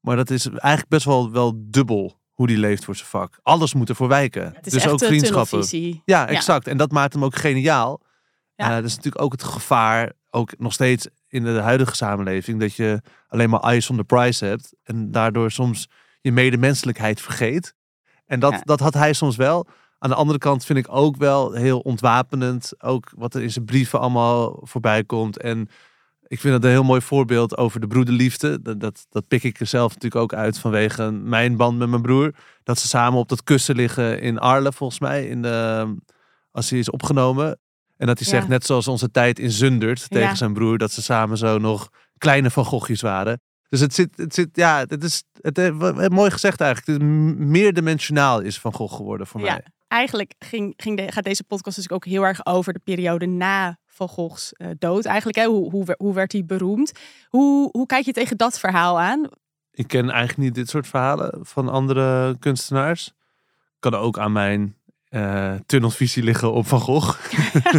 Maar 0.00 0.16
dat 0.16 0.30
is 0.30 0.46
eigenlijk 0.48 0.88
best 0.88 1.04
wel, 1.04 1.30
wel 1.30 1.52
dubbel 1.56 2.20
hoe 2.32 2.46
hij 2.46 2.56
leeft 2.56 2.84
voor 2.84 2.96
zijn 2.96 3.08
vak. 3.08 3.38
Alles 3.42 3.74
moet 3.74 3.88
ervoor 3.88 4.08
wijken. 4.08 4.54
Dus 4.60 4.88
ook 4.88 5.04
vriendschappen. 5.04 6.00
Ja, 6.04 6.28
exact. 6.28 6.66
En 6.66 6.76
dat 6.76 6.92
maakt 6.92 7.12
hem 7.12 7.24
ook 7.24 7.36
geniaal. 7.36 8.00
Ja. 8.54 8.68
Eh, 8.68 8.74
dat 8.74 8.84
is 8.84 8.96
natuurlijk 8.96 9.24
ook 9.24 9.32
het 9.32 9.42
gevaar, 9.42 10.12
ook 10.30 10.58
nog 10.58 10.72
steeds 10.72 11.08
in 11.28 11.44
de 11.44 11.50
huidige 11.50 11.96
samenleving, 11.96 12.60
dat 12.60 12.74
je 12.74 13.00
alleen 13.28 13.50
maar 13.50 13.60
eyes 13.60 13.90
on 13.90 13.96
the 13.96 14.04
prize 14.04 14.44
hebt 14.44 14.74
en 14.82 15.10
daardoor 15.10 15.50
soms 15.50 15.88
je 16.20 16.32
medemenselijkheid 16.32 17.20
vergeet. 17.20 17.74
En 18.28 18.40
dat, 18.40 18.52
Ja. 18.52 18.60
dat 18.64 18.80
had 18.80 18.94
hij 18.94 19.12
soms 19.12 19.36
wel. 19.36 19.66
Aan 19.98 20.10
de 20.10 20.16
andere 20.16 20.38
kant 20.38 20.64
vind 20.64 20.78
ik 20.78 20.86
ook 20.90 21.16
wel 21.16 21.52
heel 21.52 21.78
ontwapenend, 21.78 22.72
ook 22.78 23.12
wat 23.16 23.34
er 23.34 23.42
in 23.42 23.50
zijn 23.50 23.64
brieven 23.64 24.00
allemaal 24.00 24.60
voorbij 24.62 25.04
komt. 25.04 25.38
En 25.40 25.68
ik 26.26 26.40
vind 26.40 26.54
het 26.54 26.64
een 26.64 26.70
heel 26.70 26.84
mooi 26.84 27.00
voorbeeld 27.00 27.56
over 27.56 27.80
de 27.80 27.86
broederliefde. 27.86 28.62
Dat, 28.62 28.80
dat, 28.80 29.06
dat 29.10 29.28
pik 29.28 29.42
ik 29.42 29.60
er 29.60 29.66
zelf 29.66 29.88
natuurlijk 29.94 30.22
ook 30.22 30.34
uit 30.34 30.58
vanwege 30.58 31.10
mijn 31.10 31.56
band 31.56 31.78
met 31.78 31.88
mijn 31.88 32.02
broer. 32.02 32.34
Dat 32.62 32.78
ze 32.78 32.88
samen 32.88 33.18
op 33.18 33.28
dat 33.28 33.42
kussen 33.44 33.76
liggen 33.76 34.20
in 34.20 34.38
Arles, 34.38 34.74
volgens 34.76 35.00
mij, 35.00 35.26
in 35.28 35.42
de, 35.42 35.86
als 36.50 36.70
hij 36.70 36.78
is 36.78 36.90
opgenomen. 36.90 37.58
En 37.96 38.06
dat 38.06 38.18
hij 38.18 38.26
Ja. 38.28 38.34
zegt, 38.34 38.48
net 38.48 38.66
zoals 38.66 38.88
onze 38.88 39.10
tijd 39.10 39.38
in 39.38 39.50
Zundert 39.50 40.10
tegen 40.10 40.28
Ja. 40.28 40.34
zijn 40.34 40.52
broer, 40.52 40.78
dat 40.78 40.92
ze 40.92 41.02
samen 41.02 41.36
zo 41.36 41.58
nog 41.58 41.88
kleine 42.18 42.50
Van 42.50 42.64
Goghjes 42.64 43.00
waren. 43.00 43.40
Dus 43.68 43.80
het 43.80 43.94
zit, 43.94 44.16
het 44.16 44.34
zit 44.34 44.48
ja, 44.52 44.84
het 44.88 45.04
is 45.04 45.24
het, 45.40 45.70
wat- 45.76 45.98
eh, 45.98 46.08
mooi 46.08 46.30
gezegd 46.30 46.60
eigenlijk. 46.60 46.98
Het 47.00 47.08
meerdimensionaal 47.38 48.40
is 48.40 48.58
Van 48.60 48.72
Gogh 48.72 48.94
geworden 48.96 49.26
voor 49.26 49.40
Ja, 49.40 49.46
mij. 49.52 49.62
eigenlijk 49.88 50.34
ging, 50.38 50.74
ging 50.76 50.96
de, 50.96 51.12
gaat 51.12 51.24
deze 51.24 51.44
podcast 51.44 51.76
dus 51.76 51.90
ook 51.90 52.04
heel 52.04 52.22
erg 52.22 52.46
over 52.46 52.72
de 52.72 52.80
periode 52.84 53.26
na 53.26 53.78
Van 53.86 54.08
Goghs 54.08 54.52
eh, 54.52 54.68
dood. 54.78 55.04
Eigenlijk, 55.04 55.38
hè? 55.38 55.44
Hoe, 55.46 55.70
hoe, 55.70 55.94
hoe 55.98 56.14
werd 56.14 56.32
hij 56.32 56.44
beroemd? 56.44 56.92
Hoe, 57.28 57.68
hoe 57.72 57.86
kijk 57.86 58.04
je 58.04 58.12
tegen 58.12 58.36
dat 58.36 58.58
verhaal 58.58 59.00
aan? 59.00 59.28
Ik 59.70 59.88
ken 59.88 60.10
eigenlijk 60.10 60.38
niet 60.38 60.54
dit 60.54 60.68
soort 60.68 60.86
verhalen 60.86 61.38
van 61.46 61.68
andere 61.68 62.36
kunstenaars. 62.38 63.12
Kan 63.78 63.94
ook 63.94 64.18
aan 64.18 64.32
mijn 64.32 64.76
eh, 65.08 65.54
tunnelvisie 65.66 66.22
liggen 66.22 66.52
op 66.52 66.66
Van 66.66 66.80
Gogh. 66.80 67.18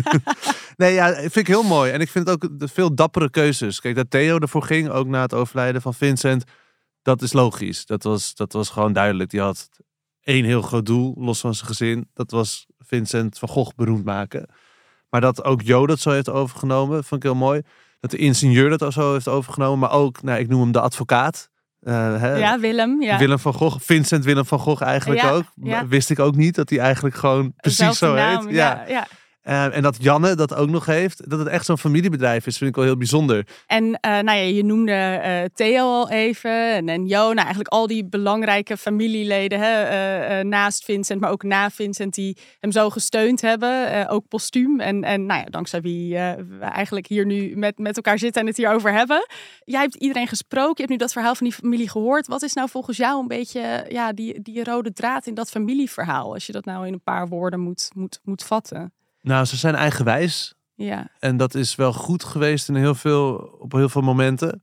nee, 0.77 0.93
ja, 0.93 1.13
vind 1.13 1.35
ik 1.35 1.47
heel 1.47 1.63
mooi. 1.63 1.91
En 1.91 2.01
ik 2.01 2.09
vind 2.09 2.27
het 2.27 2.43
ook 2.43 2.59
de- 2.59 2.67
veel 2.67 2.95
dappere 2.95 3.29
keuzes. 3.29 3.79
Kijk, 3.79 3.95
dat 3.95 4.09
Theo 4.09 4.37
ervoor 4.39 4.63
ging, 4.63 4.89
ook 4.89 5.07
na 5.07 5.21
het 5.21 5.33
overlijden 5.33 5.81
van 5.81 5.93
Vincent. 5.93 6.43
Dat 7.01 7.21
is 7.21 7.33
logisch. 7.33 7.85
Dat 7.85 8.03
was, 8.03 8.35
dat 8.35 8.53
was 8.53 8.69
gewoon 8.69 8.93
duidelijk. 8.93 9.29
Die 9.29 9.41
had 9.41 9.69
één 10.21 10.45
heel 10.45 10.61
groot 10.61 10.85
doel, 10.85 11.15
los 11.17 11.39
van 11.39 11.55
zijn 11.55 11.67
gezin. 11.67 12.09
Dat 12.13 12.31
was 12.31 12.65
Vincent 12.79 13.39
van 13.39 13.49
Gogh 13.49 13.75
beroemd 13.75 14.05
maken. 14.05 14.49
Maar 15.09 15.21
dat 15.21 15.43
ook 15.43 15.61
Jo 15.61 15.85
dat 15.87 15.99
zo 15.99 16.09
heeft 16.11 16.29
overgenomen, 16.29 17.03
vond 17.03 17.23
ik 17.23 17.29
heel 17.29 17.39
mooi. 17.39 17.61
Dat 17.99 18.11
de 18.11 18.17
ingenieur 18.17 18.77
dat 18.77 18.93
zo 18.93 19.13
heeft 19.13 19.27
overgenomen. 19.27 19.79
Maar 19.79 19.91
ook, 19.91 20.21
nou, 20.21 20.39
ik 20.39 20.47
noem 20.47 20.61
hem 20.61 20.71
de 20.71 20.81
advocaat. 20.81 21.49
Eh, 21.81 22.21
hè, 22.21 22.35
ja, 22.35 22.59
Willem. 22.59 23.01
Ja. 23.01 23.17
Willem 23.17 23.39
van 23.39 23.53
Gogh, 23.53 23.79
Vincent 23.79 24.25
Willem 24.25 24.45
van 24.45 24.59
Gogh 24.59 24.83
eigenlijk 24.83 25.21
Ja, 25.21 25.29
ook. 25.29 25.43
Wist 25.89 26.09
ik 26.09 26.19
ook 26.19 26.35
niet 26.35 26.55
dat 26.55 26.69
hij 26.69 26.79
eigenlijk 26.79 27.15
gewoon 27.15 27.53
precies 27.57 27.97
zo 27.97 28.13
naam, 28.13 28.45
heet. 28.45 28.55
Ja, 28.55 29.07
Eh, 29.49 29.75
en 29.75 29.81
dat 29.81 29.97
Janne 30.01 30.35
dat 30.35 30.55
ook 30.55 30.69
nog 30.69 30.85
heeft. 30.85 31.29
Dat 31.29 31.39
het 31.39 31.47
echt 31.47 31.65
zo'n 31.65 31.77
familiebedrijf 31.77 32.47
is, 32.47 32.57
vind 32.57 32.69
ik 32.69 32.75
wel 32.75 32.85
heel 32.85 32.97
bijzonder. 32.97 33.47
En 33.67 33.99
eh, 33.99 34.11
nou 34.11 34.37
ja, 34.37 34.43
je 34.43 34.63
noemde 34.63 34.91
eh, 34.91 35.43
Theo 35.53 35.83
al 35.83 36.09
even 36.09 36.73
en, 36.73 36.89
en. 36.89 37.05
Nou, 37.05 37.35
eigenlijk 37.35 37.67
al 37.67 37.87
die 37.87 38.05
belangrijke 38.05 38.77
familieleden 38.77 39.59
hè, 39.59 40.43
naast 40.43 40.85
Vincent, 40.85 41.21
maar 41.21 41.29
ook 41.31 41.43
na 41.43 41.69
Vincent, 41.69 42.13
die 42.13 42.37
hem 42.59 42.71
zo 42.71 42.89
gesteund 42.89 43.41
hebben. 43.41 44.09
ook 44.09 44.27
postuum. 44.27 44.79
En, 44.79 45.03
en 45.03 45.25
nou 45.25 45.39
ja, 45.39 45.45
dankzij 45.45 45.81
wie 45.81 46.13
we 46.13 46.57
eigenlijk 46.59 47.07
hier 47.07 47.25
nu 47.25 47.55
met, 47.55 47.77
met 47.77 47.95
elkaar 47.95 48.19
zitten 48.19 48.41
en 48.41 48.47
het 48.47 48.57
hierover 48.57 48.93
hebben. 48.93 49.27
Jij 49.63 49.81
hebt 49.81 49.95
iedereen 49.95 50.27
gesproken. 50.27 50.73
Je 50.75 50.81
hebt 50.81 50.91
nu 50.91 50.97
dat 50.97 51.11
verhaal 51.11 51.35
van 51.35 51.47
die 51.47 51.55
familie 51.55 51.89
gehoord. 51.89 52.27
Wat 52.27 52.41
is 52.41 52.53
nou 52.53 52.69
volgens 52.69 52.97
jou 52.97 53.21
een 53.21 53.27
beetje 53.27 53.85
ja, 53.87 54.13
die, 54.13 54.41
die 54.41 54.63
rode 54.63 54.93
draad 54.93 55.27
in 55.27 55.33
dat 55.33 55.49
familieverhaal? 55.49 56.33
Als 56.33 56.45
je 56.45 56.51
dat 56.51 56.65
nou 56.65 56.87
in 56.87 56.93
een 56.93 57.03
paar 57.03 57.27
woorden 57.27 57.59
moet, 57.59 57.89
moet, 57.93 58.19
moet 58.23 58.43
vatten. 58.43 58.93
Nou, 59.29 59.45
ze 59.45 59.57
zijn 59.57 59.75
eigenwijs. 59.75 60.53
Ja, 60.75 61.07
En 61.19 61.37
dat 61.37 61.55
is 61.55 61.75
wel 61.75 61.93
goed 61.93 62.23
geweest 62.23 62.69
in 62.69 62.75
heel 62.75 62.95
veel, 62.95 63.35
op 63.59 63.71
heel 63.71 63.89
veel 63.89 64.01
momenten. 64.01 64.61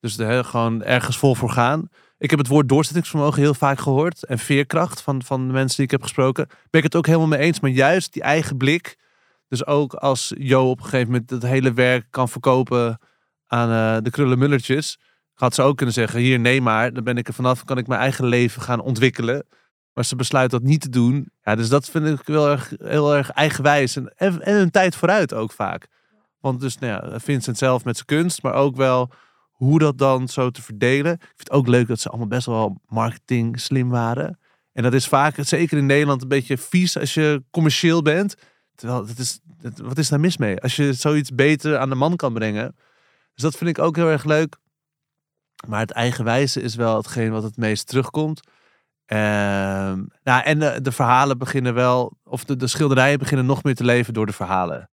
Dus 0.00 0.16
de, 0.16 0.44
gewoon 0.44 0.82
ergens 0.82 1.18
vol 1.18 1.34
voor 1.34 1.50
gaan. 1.50 1.88
Ik 2.18 2.30
heb 2.30 2.38
het 2.38 2.48
woord 2.48 2.68
doorzettingsvermogen 2.68 3.42
heel 3.42 3.54
vaak 3.54 3.78
gehoord. 3.78 4.24
En 4.24 4.38
veerkracht 4.38 5.00
van, 5.00 5.22
van 5.22 5.46
de 5.46 5.52
mensen 5.52 5.76
die 5.76 5.84
ik 5.84 5.90
heb 5.90 6.02
gesproken. 6.02 6.46
Ben 6.46 6.80
ik 6.80 6.82
het 6.82 6.96
ook 6.96 7.06
helemaal 7.06 7.26
mee 7.26 7.38
eens. 7.38 7.60
Maar 7.60 7.70
juist 7.70 8.12
die 8.12 8.22
eigen 8.22 8.56
blik. 8.56 8.98
Dus 9.48 9.66
ook 9.66 9.94
als 9.94 10.32
Jo 10.38 10.70
op 10.70 10.78
een 10.78 10.84
gegeven 10.84 11.12
moment 11.12 11.30
het 11.30 11.42
hele 11.42 11.72
werk 11.72 12.06
kan 12.10 12.28
verkopen 12.28 13.00
aan 13.46 13.70
eh, 13.70 14.02
de 14.02 14.10
krullenmullertjes. 14.10 14.98
Had 15.34 15.54
ze 15.54 15.62
ook 15.62 15.76
kunnen 15.76 15.94
zeggen, 15.94 16.20
hier 16.20 16.38
nee 16.38 16.60
maar, 16.60 16.92
dan 16.92 17.04
ben 17.04 17.16
ik 17.16 17.28
er 17.28 17.34
vanaf, 17.34 17.64
kan 17.64 17.78
ik 17.78 17.86
mijn 17.86 18.00
eigen 18.00 18.26
leven 18.26 18.62
gaan 18.62 18.80
ontwikkelen. 18.80 19.46
Maar 19.98 20.06
ze 20.06 20.16
besluit 20.16 20.50
dat 20.50 20.62
niet 20.62 20.80
te 20.80 20.88
doen. 20.88 21.30
Ja, 21.42 21.54
dus 21.54 21.68
dat 21.68 21.88
vind 21.88 22.06
ik 22.06 22.26
wel 22.26 22.48
erg, 22.48 22.72
heel 22.82 23.14
erg 23.14 23.30
eigenwijs. 23.30 23.96
En, 23.96 24.12
en, 24.16 24.42
en 24.42 24.54
een 24.54 24.70
tijd 24.70 24.96
vooruit 24.96 25.34
ook 25.34 25.52
vaak. 25.52 25.86
Want 26.40 26.60
dus, 26.60 26.78
nou 26.78 26.92
ja, 26.92 27.20
Vincent 27.20 27.58
zelf 27.58 27.84
met 27.84 27.94
zijn 27.94 28.06
kunst, 28.06 28.42
maar 28.42 28.54
ook 28.54 28.76
wel 28.76 29.10
hoe 29.50 29.78
dat 29.78 29.98
dan 29.98 30.28
zo 30.28 30.50
te 30.50 30.62
verdelen. 30.62 31.12
Ik 31.12 31.20
vind 31.20 31.38
het 31.38 31.50
ook 31.50 31.66
leuk 31.66 31.88
dat 31.88 32.00
ze 32.00 32.08
allemaal 32.08 32.26
best 32.26 32.46
wel 32.46 32.80
marketing 32.86 33.60
slim 33.60 33.88
waren. 33.88 34.38
En 34.72 34.82
dat 34.82 34.94
is 34.94 35.08
vaak, 35.08 35.36
zeker 35.40 35.78
in 35.78 35.86
Nederland, 35.86 36.22
een 36.22 36.28
beetje 36.28 36.58
vies 36.58 36.98
als 36.98 37.14
je 37.14 37.42
commercieel 37.50 38.02
bent. 38.02 38.34
Terwijl, 38.74 39.06
is, 39.16 39.40
wat 39.82 39.98
is 39.98 40.08
daar 40.08 40.20
mis 40.20 40.36
mee? 40.36 40.60
Als 40.60 40.76
je 40.76 40.92
zoiets 40.92 41.34
beter 41.34 41.78
aan 41.78 41.88
de 41.88 41.94
man 41.94 42.16
kan 42.16 42.32
brengen. 42.32 42.76
Dus 43.34 43.42
dat 43.42 43.56
vind 43.56 43.70
ik 43.70 43.78
ook 43.78 43.96
heel 43.96 44.10
erg 44.10 44.24
leuk. 44.24 44.56
Maar 45.66 45.80
het 45.80 45.90
eigenwijze 45.90 46.60
is 46.60 46.74
wel 46.74 46.96
hetgeen 46.96 47.30
wat 47.30 47.42
het 47.42 47.56
meest 47.56 47.86
terugkomt. 47.86 48.40
Ehm, 49.08 50.04
nou, 50.22 50.42
en 50.44 50.58
de, 50.58 50.80
de 50.82 50.92
verhalen 50.92 51.38
beginnen 51.38 51.74
wel, 51.74 52.18
of 52.24 52.44
de, 52.44 52.56
de 52.56 52.66
schilderijen 52.66 53.18
beginnen 53.18 53.46
nog 53.46 53.62
meer 53.62 53.74
te 53.74 53.84
leven 53.84 54.14
door 54.14 54.26
de 54.26 54.32
verhalen. 54.32 54.90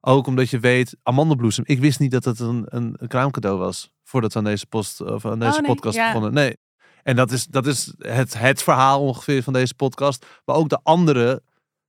Ook 0.00 0.26
omdat 0.26 0.50
je 0.50 0.58
weet, 0.58 0.96
amandelbloesem. 1.02 1.64
Ik 1.66 1.78
wist 1.78 1.98
niet 1.98 2.10
dat 2.10 2.24
het 2.24 2.40
een, 2.40 2.64
een, 2.68 2.94
een 2.98 3.08
kraamcadeau 3.08 3.58
was. 3.58 3.90
Voordat 4.04 4.32
we 4.32 4.38
aan 4.38 4.44
deze, 4.44 4.66
post, 4.66 5.00
of 5.00 5.24
aan 5.24 5.38
deze 5.38 5.52
Oh, 5.52 5.58
nee, 5.58 5.74
podcast 5.74 5.96
ja. 5.96 6.06
begonnen. 6.06 6.32
Nee. 6.32 6.56
En 7.02 7.16
dat 7.16 7.30
is, 7.30 7.46
dat 7.46 7.66
is 7.66 7.94
het, 7.98 8.38
het 8.38 8.62
verhaal 8.62 9.00
ongeveer 9.00 9.42
van 9.42 9.52
deze 9.52 9.74
podcast. 9.74 10.26
Maar 10.44 10.56
ook 10.56 10.68
de 10.68 10.80
andere 10.82 11.42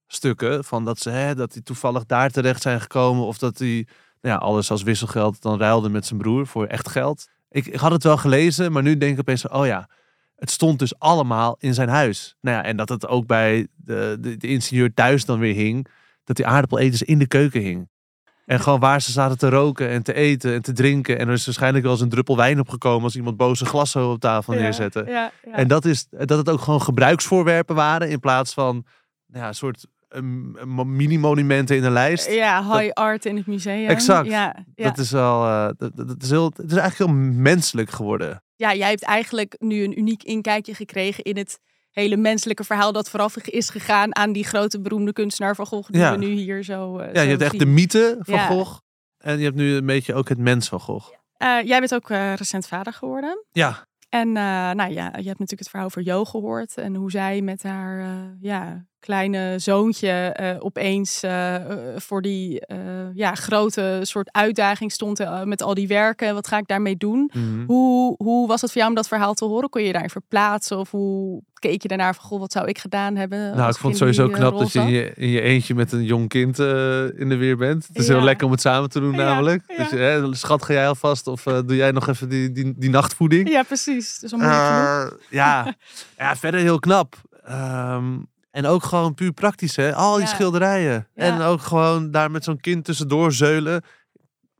stukken. 0.08 0.64
Van 0.64 0.86
dat 0.86 1.00
ze 1.00 1.10
hè, 1.10 1.36
dat 1.36 1.54
die 1.54 1.64
toevallig 1.64 2.06
daar 2.06 2.30
terecht 2.30 2.62
zijn 2.62 2.82
gekomen. 2.82 3.26
Of 3.26 3.38
dat 3.38 3.58
hij 3.58 3.88
nou 4.22 4.36
ja, 4.36 4.36
alles 4.36 4.72
als 4.72 4.84
wisselgeld 4.84 5.42
dan 5.42 5.60
ruilde 5.60 5.90
met 5.90 6.06
zijn 6.06 6.20
broer 6.20 6.48
voor 6.48 6.66
echt 6.66 6.90
geld. 6.90 7.28
Ik, 7.50 7.66
ik 7.66 7.80
had 7.80 7.92
het 7.92 8.04
wel 8.04 8.18
gelezen, 8.18 8.72
maar 8.72 8.84
nu 8.84 8.98
denk 8.98 9.14
ik 9.14 9.20
opeens, 9.20 9.48
oh 9.48 9.66
ja, 9.66 9.90
het 10.38 10.52
stond 10.52 10.80
dus 10.80 11.00
allemaal 11.00 11.56
in 11.60 11.74
zijn 11.74 11.90
huis. 11.90 12.36
Nou 12.42 12.58
ja, 12.58 12.64
en 12.64 12.78
dat 12.78 12.90
het 12.90 13.08
ook 13.08 13.26
bij 13.26 13.68
de, 13.76 14.18
de, 14.20 14.38
de 14.38 14.48
ingenieur 14.48 14.94
thuis 14.94 15.26
dan 15.26 15.40
weer 15.40 15.54
hing, 15.56 15.88
dat 16.24 16.36
die 16.36 16.46
aardappeleters 16.46 17.02
in 17.02 17.20
de 17.20 17.28
keuken 17.28 17.62
hing. 17.62 17.90
En 18.46 18.60
gewoon 18.60 18.80
waar 18.80 19.02
ze 19.02 19.12
zaten 19.12 19.38
te 19.38 19.50
roken 19.50 19.90
en 19.90 20.04
te 20.04 20.14
eten 20.14 20.54
en 20.54 20.62
te 20.62 20.74
drinken. 20.74 21.20
En 21.20 21.28
er 21.28 21.34
is 21.34 21.46
waarschijnlijk 21.46 21.84
wel 21.84 21.94
eens 21.94 22.02
een 22.02 22.10
druppel 22.10 22.38
wijn 22.38 22.60
opgekomen 22.60 23.04
als 23.04 23.16
iemand 23.16 23.38
boze 23.38 23.66
glas 23.66 23.96
op 23.96 24.20
tafel 24.20 24.54
neerzette. 24.54 25.04
ja, 25.08 25.32
ja. 25.46 25.52
En 25.52 25.68
dat, 25.68 25.86
is, 25.86 26.08
dat 26.10 26.38
het 26.38 26.50
ook 26.50 26.62
gewoon 26.62 26.82
gebruiksvoorwerpen 26.82 27.76
waren 27.76 28.10
in 28.10 28.20
plaats 28.20 28.54
van 28.54 28.86
nou 29.26 29.44
ja, 29.44 29.48
een 29.48 29.56
soort 29.56 29.88
mini-monumenten 30.86 31.76
in 31.76 31.84
een 31.84 31.92
lijst. 31.92 32.32
Ja, 32.32 32.62
Dat- 32.62 32.80
high 32.80 32.92
art 32.94 33.26
in 33.26 33.36
het 33.38 33.48
museum. 33.48 33.88
Exact. 33.88 34.28
Ja, 34.28 34.56
ja. 34.76 34.84
Dat 34.84 34.98
is 34.98 35.12
wel, 35.12 35.44
eh, 35.46 35.70
dat, 35.78 36.16
is 36.24 36.30
heel, 36.30 36.46
het 36.56 36.72
is 36.72 36.78
eigenlijk 36.78 37.12
heel 37.12 37.22
menselijk 37.42 37.90
geworden. 37.90 38.42
ja, 38.56 38.74
jij 38.74 38.90
hebt 38.90 39.04
eigenlijk 39.04 39.56
nu 39.60 39.84
een 39.84 40.00
uniek 40.00 40.24
inkijkje 40.24 40.74
gekregen 40.74 41.24
in 41.24 41.38
het 41.38 41.60
hele 41.92 42.18
menselijke 42.18 42.64
verhaal 42.64 42.92
dat 42.92 43.10
vooraf 43.10 43.38
is 43.38 43.70
gegaan 43.70 44.16
aan 44.16 44.32
die 44.32 44.44
grote 44.46 44.82
beroemde 44.82 45.14
kunstenaar 45.14 45.56
van 45.56 45.66
Gogh 45.66 45.90
die 45.92 46.02
Ja. 46.02 46.12
we 46.12 46.18
nu 46.18 46.28
hier 46.28 46.64
zo 46.64 46.98
eh, 46.98 47.14
Ja, 47.14 47.22
je 47.22 47.30
hebt 47.30 47.42
echt 47.42 47.52
zien. 47.52 47.60
de 47.60 47.66
mythe 47.66 48.18
van. 48.20 48.40
Gogh. 48.40 48.78
En 49.18 49.38
je 49.38 49.44
hebt 49.44 49.56
nu 49.56 49.76
een 49.76 49.86
beetje 49.86 50.14
ook 50.14 50.30
het 50.30 50.38
mens 50.38 50.68
van 50.68 50.80
Gogh. 50.80 51.12
Eh, 51.38 51.58
jij 51.64 51.80
bent 51.80 51.94
ook 51.96 52.10
recent 52.10 52.68
vader 52.68 52.94
geworden. 52.94 53.46
Ja, 53.52 53.86
En 54.10 54.32
nou 54.32 54.92
ja, 54.92 55.04
je 55.06 55.28
hebt 55.28 55.40
natuurlijk 55.40 55.60
het 55.60 55.70
verhaal 55.70 55.86
over 55.88 56.02
Jo 56.02 56.26
gehoord. 56.26 56.78
En 56.78 56.96
hoe 56.96 57.12
zij 57.12 57.42
met 57.42 57.64
haar 57.64 58.06
ja, 58.42 58.86
kleine 59.00 59.60
zoontje 59.60 60.10
eh, 60.10 60.56
opeens 60.60 61.24
eh, 61.24 61.56
eh, 61.56 61.62
voor 61.98 62.22
die 62.22 62.62
ja, 63.14 63.36
grote 63.36 64.00
soort 64.02 64.30
uitdaging 64.32 64.92
stond 64.92 65.24
met 65.44 65.62
al 65.62 65.74
die 65.74 65.88
werken. 65.88 66.34
Wat 66.34 66.48
ga 66.48 66.58
ik 66.58 66.68
daarmee 66.68 66.98
doen? 66.98 67.32
Mhm. 67.34 67.66
Hoe, 67.66 68.16
hoe 68.18 68.48
was 68.48 68.62
het 68.62 68.70
voor 68.72 68.80
jou 68.80 68.90
om 68.94 68.98
dat 68.98 69.08
verhaal 69.08 69.34
te 69.34 69.46
horen? 69.46 69.70
Kon 69.70 69.82
je 69.82 69.88
je 69.88 69.94
daarin 69.94 70.12
verplaatsen? 70.12 70.78
Of 70.78 70.92
hoe 70.92 71.42
keek 71.54 71.82
je 71.82 71.88
daarnaar 71.88 72.16
van, 72.16 72.24
goh, 72.24 72.40
wat 72.40 72.52
zou 72.52 72.68
ik 72.68 72.78
gedaan 72.78 73.16
hebben? 73.16 73.40
nou, 73.40 73.70
ik 73.70 73.78
vond 73.78 74.00
het 74.00 74.04
die, 74.04 74.14
sowieso 74.14 74.38
knap 74.40 74.60
dat 74.60 74.72
je 74.72 74.80
in 74.80 74.90
je, 74.90 75.12
in 75.16 75.30
je 75.30 75.42
eentje 75.42 75.76
met 75.76 75.92
een 75.92 76.04
jong 76.04 76.28
kind 76.30 76.60
in 77.18 77.30
de 77.30 77.36
weer 77.38 77.58
bent. 77.58 77.88
Het 77.88 77.98
is 77.98 78.08
Ja. 78.08 78.14
heel 78.14 78.24
lekker 78.24 78.46
om 78.46 78.52
het 78.52 78.62
samen 78.62 78.90
te 78.90 79.00
doen 79.00 79.12
Ja, 79.12 79.18
namelijk. 79.18 79.64
ja. 79.68 79.78
Dus, 79.78 79.92
hè, 79.92 80.36
schat, 80.36 80.64
ga 80.64 80.74
jij 80.74 80.88
alvast 80.88 81.28
of 81.28 81.44
doe 81.44 81.76
jij 81.76 81.92
nog 81.92 82.08
even 82.08 82.30
die, 82.30 82.52
die, 82.52 82.74
die 82.78 82.90
nachtvoeding? 82.90 83.50
Ja, 83.50 83.64
precies. 83.64 84.20
Dus. 84.20 84.32
Eh, 84.32 85.06
ja. 85.30 85.76
ja, 86.18 86.36
verder 86.36 86.60
heel 86.60 86.80
knap. 86.80 87.16
Ehm, 87.44 88.16
en 88.58 88.66
ook 88.66 88.84
gewoon 88.84 89.14
puur 89.14 89.32
praktisch, 89.32 89.76
hè? 89.76 89.96
Al 89.96 90.16
die 90.16 90.26
Ja. 90.26 90.34
schilderijen. 90.34 91.08
Ja. 91.16 91.24
En 91.24 91.42
ook 91.42 91.62
gewoon 91.62 92.12
daar 92.12 92.32
met 92.32 92.44
zo'n 92.44 92.60
kind 92.60 92.86
tussendoor 92.86 93.32
zeulen. 93.34 93.84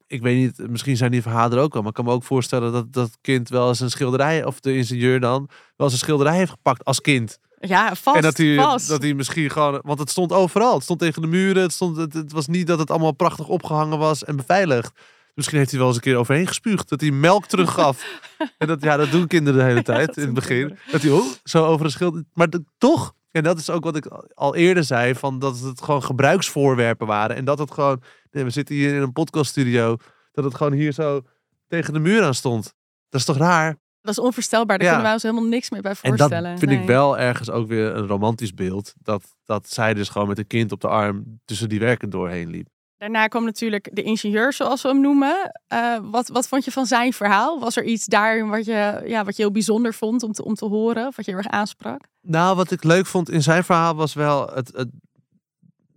Ik 0.08 0.22
weet 0.22 0.38
niet, 0.38 0.70
misschien 0.70 0.98
zijn 0.98 1.12
die 1.12 1.22
verhalen 1.22 1.58
er 1.58 1.64
ook 1.64 1.74
al. 1.76 1.80
Maar 1.80 1.90
ik 1.90 1.96
kan 1.96 2.06
me 2.06 2.12
ook 2.12 2.24
voorstellen 2.24 2.72
dat 2.72 2.94
dat 2.94 3.18
kind 3.22 3.50
wel 3.50 3.68
eens 3.68 3.80
een 3.80 3.90
schilderij, 3.90 4.46
of 4.46 4.60
de 4.60 4.76
ingenieur 4.76 5.20
dan, 5.20 5.50
wel 5.76 5.88
eens 5.88 5.92
een 5.92 5.98
schilderij 6.06 6.36
heeft 6.36 6.52
gepakt 6.52 6.84
als 6.86 7.02
kind. 7.02 7.40
Ja, 7.60 7.96
vast, 7.96 8.16
en 8.16 8.22
dat 8.22 8.38
hij, 8.38 8.56
vast. 8.56 8.88
dat 8.88 9.02
hij 9.02 9.14
misschien 9.14 9.50
gewoon, 9.50 9.80
want 9.84 10.00
het 10.00 10.10
stond 10.10 10.32
overal. 10.32 10.74
Het 10.74 10.84
stond 10.84 11.00
tegen 11.00 11.22
de 11.22 11.28
muren. 11.28 11.62
Het, 11.62 11.74
stond, 11.74 11.98
het, 11.98 12.14
het 12.14 12.32
was 12.32 12.48
niet 12.48 12.68
dat 12.68 12.80
het 12.80 12.90
allemaal 12.90 13.12
prachtig 13.12 13.48
opgehangen 13.48 13.98
was 13.98 14.24
en 14.24 14.36
beveiligd. 14.36 14.92
Misschien 15.34 15.58
heeft 15.58 15.70
hij 15.70 15.80
wel 15.80 15.88
eens 15.88 15.98
een 15.98 16.04
keer 16.04 16.16
overheen 16.16 16.48
gespuugd. 16.48 16.90
Dat 16.90 17.02
hij 17.02 17.12
melk 17.12 17.46
teruggaf. 17.46 18.04
en 18.58 18.68
dat, 18.68 18.82
ja, 18.82 18.98
dat 18.98 19.12
doen 19.12 19.28
kinderen 19.28 19.60
de 19.60 19.66
hele 19.66 19.84
tijd 19.94 20.18
in 20.18 20.24
het 20.26 20.34
begin. 20.34 20.78
Dat 20.92 21.02
hij 21.02 21.12
oh, 21.12 21.26
zo 21.44 21.66
over 21.66 21.86
een 21.86 21.92
schild. 21.92 22.24
Maar 22.34 22.50
dat- 22.50 22.62
toch, 22.78 23.14
en 23.38 23.44
dat 23.44 23.58
is 23.58 23.70
ook 23.70 23.84
wat 23.84 23.96
ik 23.96 24.06
al 24.34 24.56
eerder 24.56 24.84
zei, 24.84 25.16
van 25.16 25.40
dat 25.40 25.60
het 25.60 25.82
gewoon 25.82 26.04
gebruiksvoorwerpen 26.04 27.08
waren. 27.08 27.36
En 27.36 27.46
dat 27.46 27.60
het 27.60 27.72
gewoon, 27.72 28.02
nee, 28.32 28.44
we 28.44 28.50
zitten 28.50 28.76
hier 28.76 28.96
in 28.96 29.02
een 29.02 29.12
podcaststudio, 29.14 29.96
dat 30.32 30.44
het 30.44 30.56
gewoon 30.56 30.74
hier 30.74 30.92
zo 30.92 31.22
tegen 31.68 31.94
de 31.94 32.00
muur 32.00 32.24
aan 32.24 32.34
stond. 32.34 32.74
Dat 33.10 33.20
is 33.20 33.26
toch 33.26 33.38
raar? 33.38 33.78
Dat 34.02 34.18
is 34.18 34.24
onvoorstelbaar. 34.24 34.78
Daar 34.78 34.88
Ja. 34.88 34.94
kunnen 34.94 35.04
wij 35.06 35.14
ons 35.14 35.24
helemaal 35.24 35.50
niks 35.50 35.70
meer 35.70 35.82
bij 35.82 35.92
En 36.02 36.10
dat 36.10 36.20
voorstellen. 36.20 36.58
vind 36.60 36.72
ik 36.72 36.86
wel 36.86 37.18
ergens 37.18 37.50
ook 37.50 37.68
weer 37.68 37.96
een 37.96 38.08
romantisch 38.08 38.54
beeld. 38.54 38.94
Dat, 39.02 39.24
dat 39.46 39.70
zij 39.70 39.94
dus 39.94 40.10
gewoon 40.10 40.28
met 40.28 40.38
een 40.38 40.48
kind 40.48 40.72
op 40.72 40.82
de 40.82 40.88
arm 40.88 41.40
tussen 41.46 41.70
die 41.70 41.80
werken 41.80 42.10
doorheen 42.10 42.50
liep. 42.50 42.68
Daarna 42.98 43.28
kwam 43.28 43.46
natuurlijk 43.46 43.90
de 43.94 44.04
ingenieur, 44.04 44.54
zoals 44.54 44.82
we 44.82 44.88
hem 44.88 45.02
noemen. 45.02 45.52
Eh, 45.68 45.98
wat, 46.02 46.28
wat 46.28 46.48
vond 46.48 46.66
je 46.66 46.72
van 46.72 46.86
zijn 46.86 47.14
verhaal? 47.14 47.60
Was 47.60 47.78
er 47.78 47.84
iets 47.84 48.06
daarin 48.06 48.50
wat 48.50 48.66
je, 48.66 49.02
ja, 49.06 49.24
wat 49.24 49.36
je 49.36 49.42
heel 49.42 49.52
bijzonder 49.52 49.94
vond 49.94 50.24
om 50.24 50.32
te, 50.32 50.44
om 50.44 50.56
te 50.56 50.66
horen? 50.66 51.08
Of 51.08 51.16
wat 51.16 51.26
je 51.26 51.32
heel 51.32 51.40
erg 51.40 51.52
aansprak? 51.52 52.02
Nou, 52.22 52.56
wat 52.56 52.72
ik 52.72 52.84
leuk 52.84 53.06
vond 53.06 53.30
in 53.30 53.44
zijn 53.44 53.64
verhaal 53.64 53.96
was 53.96 54.14
wel 54.14 54.48
het, 54.54 54.72
het, 54.76 54.90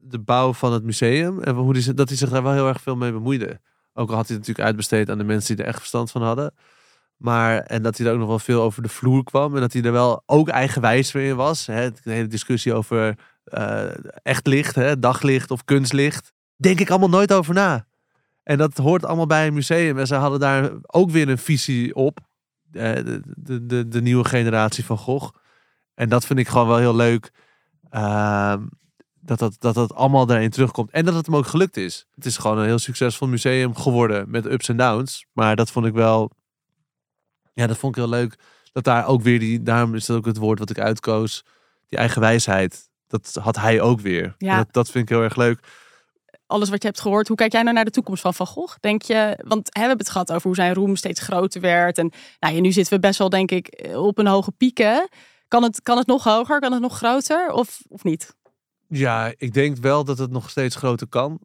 de 0.00 0.18
bouw 0.18 0.52
van 0.52 0.72
het 0.72 0.84
museum. 0.84 1.42
En 1.42 1.54
hoe 1.54 1.72
die, 1.72 1.94
dat 1.94 2.08
hij 2.08 2.18
zich 2.18 2.30
daar 2.30 2.42
wel 2.42 2.52
heel 2.52 2.68
erg 2.68 2.80
veel 2.80 2.96
mee 2.96 3.12
bemoeide. 3.12 3.60
Ook 3.94 4.10
al 4.10 4.16
had 4.16 4.26
hij 4.26 4.36
het 4.36 4.46
natuurlijk 4.46 4.66
uitbesteed 4.66 5.10
aan 5.10 5.18
de 5.18 5.24
mensen 5.24 5.56
die 5.56 5.64
er 5.64 5.70
echt 5.70 5.78
verstand 5.78 6.10
van 6.10 6.22
hadden. 6.22 6.54
Maar, 7.16 7.58
en 7.58 7.82
dat 7.82 7.98
hij 7.98 8.06
er 8.06 8.12
ook 8.12 8.18
nog 8.18 8.28
wel 8.28 8.38
veel 8.38 8.62
over 8.62 8.82
de 8.82 8.88
vloer 8.88 9.24
kwam. 9.24 9.54
En 9.54 9.60
dat 9.60 9.72
hij 9.72 9.82
er 9.82 9.92
wel 9.92 10.22
ook 10.26 10.48
eigenwijs 10.48 11.12
weer 11.12 11.28
in 11.28 11.36
was. 11.36 11.66
Hè? 11.66 11.90
De 11.90 12.12
hele 12.12 12.26
discussie 12.26 12.74
over 12.74 13.18
eh, 13.44 13.90
echt 14.22 14.46
licht, 14.46 14.74
hè? 14.74 14.98
daglicht 14.98 15.50
of 15.50 15.64
kunstlicht. 15.64 16.32
Denk 16.60 16.80
ik 16.80 16.90
allemaal 16.90 17.08
nooit 17.08 17.32
over 17.32 17.54
na. 17.54 17.86
En 18.42 18.58
dat 18.58 18.76
hoort 18.76 19.04
allemaal 19.04 19.26
bij 19.26 19.46
een 19.46 19.54
museum. 19.54 19.98
En 19.98 20.06
ze 20.06 20.14
hadden 20.14 20.40
daar 20.40 20.70
ook 20.86 21.10
weer 21.10 21.28
een 21.28 21.38
visie 21.38 21.94
op. 21.94 22.18
Eh, 22.72 22.94
de, 22.94 23.66
de, 23.66 23.88
de, 23.88 24.02
nieuwe 24.02 24.24
generatie 24.24 24.84
van 24.84 24.98
Gogh. 24.98 25.36
En 25.94 26.08
dat 26.08 26.26
vind 26.26 26.38
ik 26.38 26.48
gewoon 26.48 26.66
wel 26.68 26.76
heel 26.76 26.96
leuk. 26.96 27.32
ehm, 27.90 28.66
dat, 29.20 29.38
dat, 29.38 29.56
dat 29.58 29.74
dat 29.74 29.94
allemaal 29.94 30.26
daarin 30.26 30.50
terugkomt. 30.50 30.90
En 30.90 31.04
dat 31.04 31.14
het 31.14 31.26
hem 31.26 31.36
ook 31.36 31.46
gelukt 31.46 31.76
is. 31.76 32.06
Het 32.14 32.26
is 32.26 32.36
gewoon 32.36 32.58
een 32.58 32.64
heel 32.64 32.78
succesvol 32.78 33.28
museum 33.28 33.74
geworden. 33.74 34.30
Met 34.30 34.46
ups 34.46 34.68
en 34.68 34.76
downs. 34.76 35.26
Maar 35.32 35.56
dat 35.56 35.70
vond 35.70 35.86
ik 35.86 35.92
wel... 35.92 36.30
Ja, 37.52 37.66
dat 37.66 37.78
vond 37.78 37.96
ik 37.96 38.02
heel 38.02 38.10
leuk. 38.10 38.38
Dat 38.72 38.84
daar 38.84 39.06
ook 39.06 39.22
weer 39.22 39.38
die... 39.38 39.62
Daarom 39.62 39.94
is 39.94 40.06
dat 40.06 40.16
ook 40.16 40.26
het 40.26 40.36
woord 40.36 40.58
wat 40.58 40.70
ik 40.70 40.78
uitkoos. 40.78 41.44
Die 41.88 41.98
eigen 41.98 42.20
wijsheid. 42.20 42.88
Dat 43.06 43.38
had 43.42 43.56
hij 43.56 43.80
ook 43.80 44.00
weer. 44.00 44.34
Ja. 44.38 44.56
Dat, 44.56 44.72
dat 44.72 44.90
vind 44.90 45.04
ik 45.04 45.16
heel 45.16 45.24
erg 45.24 45.36
leuk. 45.36 45.60
Alles 46.50 46.68
wat 46.68 46.82
je 46.82 46.88
hebt 46.88 47.00
gehoord, 47.00 47.28
hoe 47.28 47.36
kijk 47.36 47.52
jij 47.52 47.62
nou 47.62 47.74
naar 47.74 47.84
de 47.84 47.90
toekomst 47.90 48.22
van 48.22 48.34
Van 48.34 48.46
Gogh? 48.46 48.76
Denk 48.80 49.02
je, 49.02 49.38
want 49.46 49.66
hè, 49.66 49.80
we 49.80 49.86
hebben 49.86 49.98
het 49.98 50.10
gehad 50.10 50.32
over 50.32 50.46
hoe 50.46 50.54
zijn 50.54 50.74
roem 50.74 50.96
steeds 50.96 51.20
groter 51.20 51.60
werd. 51.60 51.98
En 51.98 52.12
nou 52.38 52.54
ja, 52.54 52.60
nu 52.60 52.72
zitten 52.72 52.92
we 52.92 53.00
best 53.00 53.18
wel, 53.18 53.28
denk 53.28 53.50
ik, 53.50 53.90
op 53.94 54.18
een 54.18 54.26
hoge 54.26 54.50
pieken. 54.50 55.08
Kan 55.48 55.62
het, 55.62 55.82
kan 55.82 55.98
het 55.98 56.06
nog 56.06 56.24
hoger? 56.24 56.60
Kan 56.60 56.72
het 56.72 56.80
nog 56.80 56.96
groter? 56.96 57.52
Of, 57.52 57.82
of 57.88 58.04
niet? 58.04 58.36
Ja, 58.88 59.32
ik 59.36 59.52
denk 59.54 59.76
wel 59.76 60.04
dat 60.04 60.18
het 60.18 60.30
nog 60.30 60.50
steeds 60.50 60.76
groter 60.76 61.06
kan. 61.06 61.40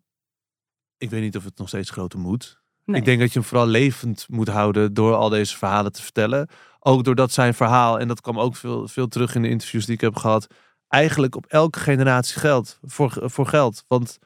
Ik 0.98 1.10
weet 1.10 1.22
niet 1.22 1.38
of 1.38 1.44
het 1.44 1.58
nog 1.58 1.68
steeds 1.68 1.90
groter 1.90 2.20
moet. 2.20 2.62
Nee. 2.86 3.00
Ik 3.00 3.06
denk 3.06 3.20
dat 3.20 3.34
je 3.34 3.40
hem 3.40 3.48
vooral 3.48 3.68
levend 3.68 4.26
moet 4.30 4.48
houden 4.48 4.94
door 4.94 5.16
al 5.16 5.30
deze 5.30 5.58
verhalen 5.58 5.92
te 5.92 6.02
vertellen. 6.02 6.50
Ook 6.80 7.04
doordat 7.04 7.32
zijn 7.32 7.54
verhaal, 7.54 8.00
en 8.00 8.08
dat 8.08 8.22
kwam 8.22 8.40
ook 8.40 8.56
veel, 8.56 8.88
veel 8.88 9.08
terug 9.08 9.36
in 9.36 9.42
de 9.42 9.50
interviews 9.50 9.86
die 9.86 9.96
ik 9.96 10.02
heb 10.02 10.16
gehad, 10.16 10.48
eigenlijk 10.88 11.36
op 11.36 11.46
elke 11.46 11.80
generatie 11.80 12.40
geldt. 12.40 12.80
Voor, 12.82 13.18
voor 13.24 13.48
geld. 13.48 13.84
Want 13.88 14.20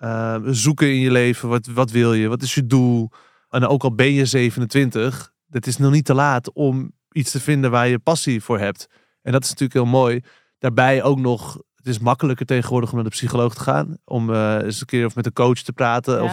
eh, 0.00 0.36
zoeken 0.44 0.88
in 0.88 1.00
je 1.00 1.10
leven, 1.10 1.48
wat, 1.48 1.66
wat 1.66 1.90
wil 1.90 2.14
je, 2.14 2.28
wat 2.28 2.42
is 2.42 2.54
je 2.54 2.66
doel? 2.66 3.10
En 3.48 3.66
ook 3.66 3.82
al 3.82 3.94
ben 3.94 4.12
je 4.12 4.24
27, 4.24 5.32
het 5.50 5.66
is 5.66 5.76
nog 5.76 5.92
niet 5.92 6.04
te 6.04 6.14
laat 6.14 6.52
om 6.52 6.92
iets 7.12 7.30
te 7.30 7.40
vinden 7.40 7.70
waar 7.70 7.88
je 7.88 7.98
passie 7.98 8.42
voor 8.42 8.58
hebt. 8.58 8.86
En 9.22 9.32
dat 9.32 9.42
is 9.42 9.48
natuurlijk 9.48 9.80
heel 9.80 10.00
mooi. 10.00 10.20
Daarbij 10.58 11.02
ook 11.02 11.18
nog, 11.18 11.58
het 11.74 11.86
is 11.86 11.98
makkelijker 11.98 12.46
tegenwoordig 12.46 12.90
om 12.90 12.94
naar 12.94 13.04
de 13.04 13.10
psycholoog 13.10 13.54
te 13.54 13.60
gaan. 13.60 13.96
Om 14.04 14.32
eh, 14.32 14.58
eens 14.62 14.80
een 14.80 14.86
keer 14.86 15.06
of 15.06 15.14
met 15.14 15.26
een 15.26 15.32
coach 15.32 15.58
te 15.58 15.72
praten. 15.72 16.14
Ja. 16.14 16.22
Of, 16.22 16.30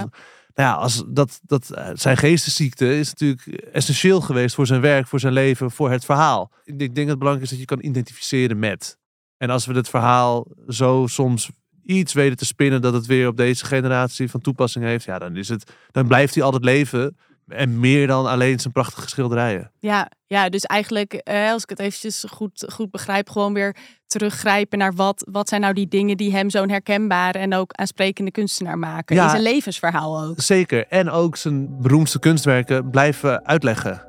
nou 0.53 0.69
ja, 0.69 0.73
als 0.73 1.03
dat, 1.07 1.39
dat, 1.43 1.71
eh, 1.71 1.89
zijn 1.93 2.17
geestesziekte 2.17 2.97
is 2.97 3.09
natuurlijk 3.09 3.47
essentieel 3.71 4.21
geweest 4.21 4.55
voor 4.55 4.67
zijn 4.67 4.81
werk, 4.81 5.07
voor 5.07 5.19
zijn 5.19 5.33
leven, 5.33 5.71
voor 5.71 5.91
het 5.91 6.05
verhaal. 6.05 6.51
Ik 6.63 6.79
denk 6.79 6.89
ik 6.89 6.95
denk 6.95 6.95
dat 6.95 7.07
het 7.07 7.19
belangrijk 7.19 7.51
is 7.51 7.57
dat 7.57 7.69
je 7.69 7.75
kan 7.75 7.85
identificeren 7.85 8.59
met. 8.59 8.97
En 9.37 9.49
als 9.49 9.65
we 9.65 9.73
het 9.73 9.89
verhaal 9.89 10.47
zo 10.67 11.05
soms 11.07 11.49
iets 11.87 12.13
weten 12.13 12.37
te 12.37 12.45
spinnen 12.45 12.81
dat 12.81 12.93
het 12.93 13.05
weer 13.05 13.27
op 13.27 13.37
deze 13.37 13.65
generatie 13.65 14.29
van 14.29 14.41
toepassing 14.41 14.85
heeft, 14.85 15.05
ja, 15.05 15.19
dan 15.19 15.35
is 15.35 15.49
het, 15.49 15.71
dan 15.91 16.07
blijft 16.07 16.35
hij 16.35 16.43
altijd 16.43 16.63
leven. 16.63 17.17
En 17.47 17.79
meer 17.79 18.07
dan 18.07 18.25
alleen 18.25 18.59
zijn 18.59 18.73
prachtige 18.73 19.09
schilderijen. 19.09 19.71
Ja, 19.79 20.11
ja 20.25 20.49
dus 20.49 20.63
eigenlijk, 20.63 21.13
eh, 21.13 21.51
als 21.51 21.63
ik 21.63 21.69
het 21.69 21.79
eventjes 21.79 22.25
goed, 22.29 22.65
goed 22.73 22.91
begrijp, 22.91 23.29
gewoon 23.29 23.53
weer 23.53 23.75
teruggrijpen 24.07 24.77
naar 24.77 24.93
wat, 24.93 25.27
wat 25.31 25.49
zijn 25.49 25.61
nou 25.61 25.73
die 25.73 25.87
dingen 25.87 26.17
die 26.17 26.31
hem 26.31 26.49
zo'n 26.49 26.69
herkenbare 26.69 27.39
en 27.39 27.53
ook 27.53 27.73
aansprekende 27.73 28.31
kunstenaar 28.31 28.77
maken. 28.77 29.15
Ja. 29.15 29.23
In 29.23 29.29
zijn 29.29 29.41
levensverhaal 29.41 30.23
ook. 30.23 30.41
Zeker. 30.41 30.87
En 30.87 31.09
ook 31.09 31.35
zijn 31.35 31.81
beroemdste 31.81 32.19
kunstwerken 32.19 32.89
blijven 32.89 33.45
uitleggen. 33.45 34.07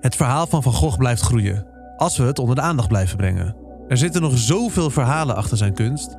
Het 0.00 0.16
verhaal 0.16 0.46
van 0.46 0.62
Van 0.62 0.72
Gogh 0.72 0.98
blijft 0.98 1.22
groeien. 1.22 1.66
Als 1.96 2.16
we 2.16 2.24
het 2.24 2.38
onder 2.38 2.54
de 2.54 2.60
aandacht 2.60 2.88
blijven 2.88 3.16
brengen. 3.16 3.56
Er 3.88 3.96
zitten 3.96 4.22
nog 4.22 4.38
zoveel 4.38 4.90
verhalen 4.90 5.36
achter 5.36 5.56
zijn 5.56 5.74
kunst. 5.74 6.16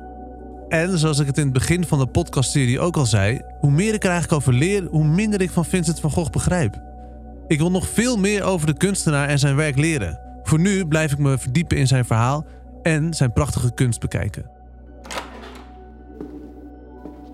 En 0.68 0.98
zoals 0.98 1.18
ik 1.18 1.26
het 1.26 1.38
in 1.38 1.44
het 1.44 1.52
begin 1.52 1.84
van 1.84 1.98
de 1.98 2.06
podcastserie 2.06 2.80
ook 2.80 2.96
al 2.96 3.06
zei, 3.06 3.40
hoe 3.60 3.70
meer 3.70 3.94
ik 3.94 4.04
er 4.04 4.10
eigenlijk 4.10 4.40
over 4.40 4.52
leer, 4.52 4.84
hoe 4.90 5.04
minder 5.04 5.40
ik 5.40 5.50
van 5.50 5.64
Vincent 5.64 6.00
van 6.00 6.10
Gogh 6.10 6.30
begrijp. 6.30 6.82
Ik 7.46 7.58
wil 7.58 7.70
nog 7.70 7.88
veel 7.88 8.16
meer 8.16 8.42
over 8.42 8.66
de 8.66 8.76
kunstenaar 8.76 9.28
en 9.28 9.38
zijn 9.38 9.56
werk 9.56 9.76
leren. 9.76 10.20
Voor 10.42 10.60
nu 10.60 10.86
blijf 10.86 11.12
ik 11.12 11.18
me 11.18 11.38
verdiepen 11.38 11.76
in 11.76 11.86
zijn 11.86 12.04
verhaal 12.04 12.46
en 12.82 13.14
zijn 13.14 13.32
prachtige 13.32 13.74
kunst 13.74 14.00
bekijken. 14.00 14.50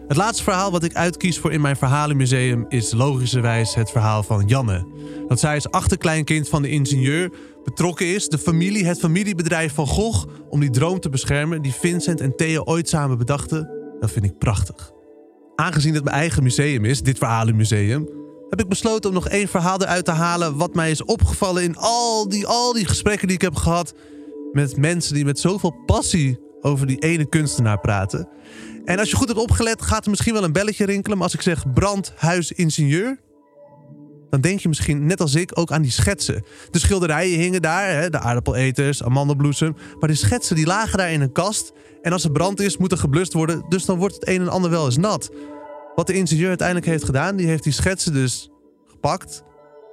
Het 0.09 0.17
laatste 0.17 0.43
verhaal 0.43 0.71
wat 0.71 0.85
ik 0.85 0.95
uitkies 0.95 1.39
voor 1.39 1.53
in 1.53 1.61
mijn 1.61 1.77
verhalenmuseum 1.77 2.65
is 2.69 2.93
logischerwijs 2.93 3.75
het 3.75 3.91
verhaal 3.91 4.23
van 4.23 4.47
Janne. 4.47 4.87
Dat 5.29 5.41
zij 5.41 5.55
als 5.55 5.71
achterkleinkind 5.71 6.49
van 6.49 6.63
de 6.63 6.69
ingenieur 6.69 7.31
betrokken 7.65 8.07
is, 8.07 8.29
de 8.29 8.39
familie, 8.39 8.87
het 8.87 8.99
familiebedrijf 8.99 9.75
van 9.75 9.87
Gogh, 9.87 10.27
om 10.49 10.61
die 10.61 10.71
droom 10.71 11.01
te 11.01 11.09
beschermen 11.09 11.63
die 11.63 11.73
Vincent 11.73 12.21
en 12.21 12.37
Theo 12.37 12.63
ooit 12.65 12.89
samen 12.89 13.19
bedachten. 13.19 13.71
Dat 14.01 14.11
vind 14.11 14.25
ik 14.25 14.39
prachtig. 14.39 14.93
Aangezien 15.55 15.95
het 15.95 16.05
mijn 16.05 16.17
eigen 16.17 16.43
museum 16.43 16.85
is, 16.85 17.03
dit 17.03 17.19
verhalenmuseum, 17.19 18.09
heb 18.49 18.61
ik 18.61 18.69
besloten 18.69 19.11
om 19.11 19.15
nog 19.15 19.29
één 19.29 19.49
verhaal 19.49 19.83
eruit 19.83 20.05
te 20.05 20.11
halen 20.11 20.57
wat 20.57 20.75
mij 20.75 20.91
is 20.91 21.05
opgevallen 21.05 21.63
in 21.63 21.77
al 21.77 22.29
die, 22.29 22.47
al 22.47 22.73
die 22.73 22.87
gesprekken 22.87 23.27
die 23.27 23.37
ik 23.37 23.43
heb 23.43 23.55
gehad 23.55 23.95
met 24.53 24.77
mensen 24.77 25.15
die 25.15 25.25
met 25.25 25.39
zoveel 25.39 25.83
passie 25.87 26.39
over 26.61 26.87
die 26.87 26.99
ene 26.99 27.29
kunstenaar 27.29 27.81
praten. 27.81 28.29
En 28.85 28.99
als 28.99 29.11
je 29.11 29.17
goed 29.17 29.29
hebt 29.29 29.41
opgelet, 29.41 29.83
gaat 29.83 30.05
er 30.05 30.11
misschien 30.11 30.33
wel 30.33 30.45
een 30.45 30.53
belletje 30.53 30.85
rinkelen. 30.85 31.17
Maar 31.17 31.27
als 31.27 31.35
ik 31.35 31.43
zeg 31.43 31.73
brandhuisingenieur, 31.73 33.19
dan 34.35 34.43
denk 34.43 34.61
je 34.61 34.69
misschien 34.69 35.07
net 35.07 35.21
als 35.21 35.35
ik 35.35 35.59
ook 35.59 35.73
aan 35.73 35.83
die 35.83 35.91
schetsen. 35.91 36.45
De 36.71 36.79
schilderijen 36.79 37.39
hingen 37.39 37.63
daar, 37.63 37.89
hè, 37.89 38.11
de 38.11 38.19
aardappeleters, 38.19 39.03
amandelbloesem. 39.03 39.77
Maar 40.01 40.09
die 40.09 40.19
schetsen 40.19 40.57
die 40.57 40.67
lagen 40.67 40.99
daar 40.99 41.13
in 41.13 41.21
een 41.21 41.33
kast. 41.33 41.73
En 42.03 42.13
als 42.13 42.25
er 42.25 42.31
brand 42.31 42.61
is, 42.61 42.77
moet 42.77 42.93
er 42.93 42.99
geblust 42.99 43.33
worden. 43.33 43.65
Dus 43.69 43.85
dan 43.85 43.99
wordt 43.99 44.15
het 44.15 44.29
een 44.29 44.41
en 44.41 44.49
ander 44.49 44.71
wel 44.71 44.85
eens 44.85 44.97
nat. 44.97 45.31
Wat 45.95 46.07
de 46.07 46.13
ingenieur 46.13 46.49
uiteindelijk 46.49 46.87
heeft 46.87 47.05
gedaan, 47.05 47.37
die 47.37 47.47
heeft 47.47 47.63
die 47.63 47.73
schetsen 47.73 48.13
dus 48.13 48.51
gepakt, 48.87 49.43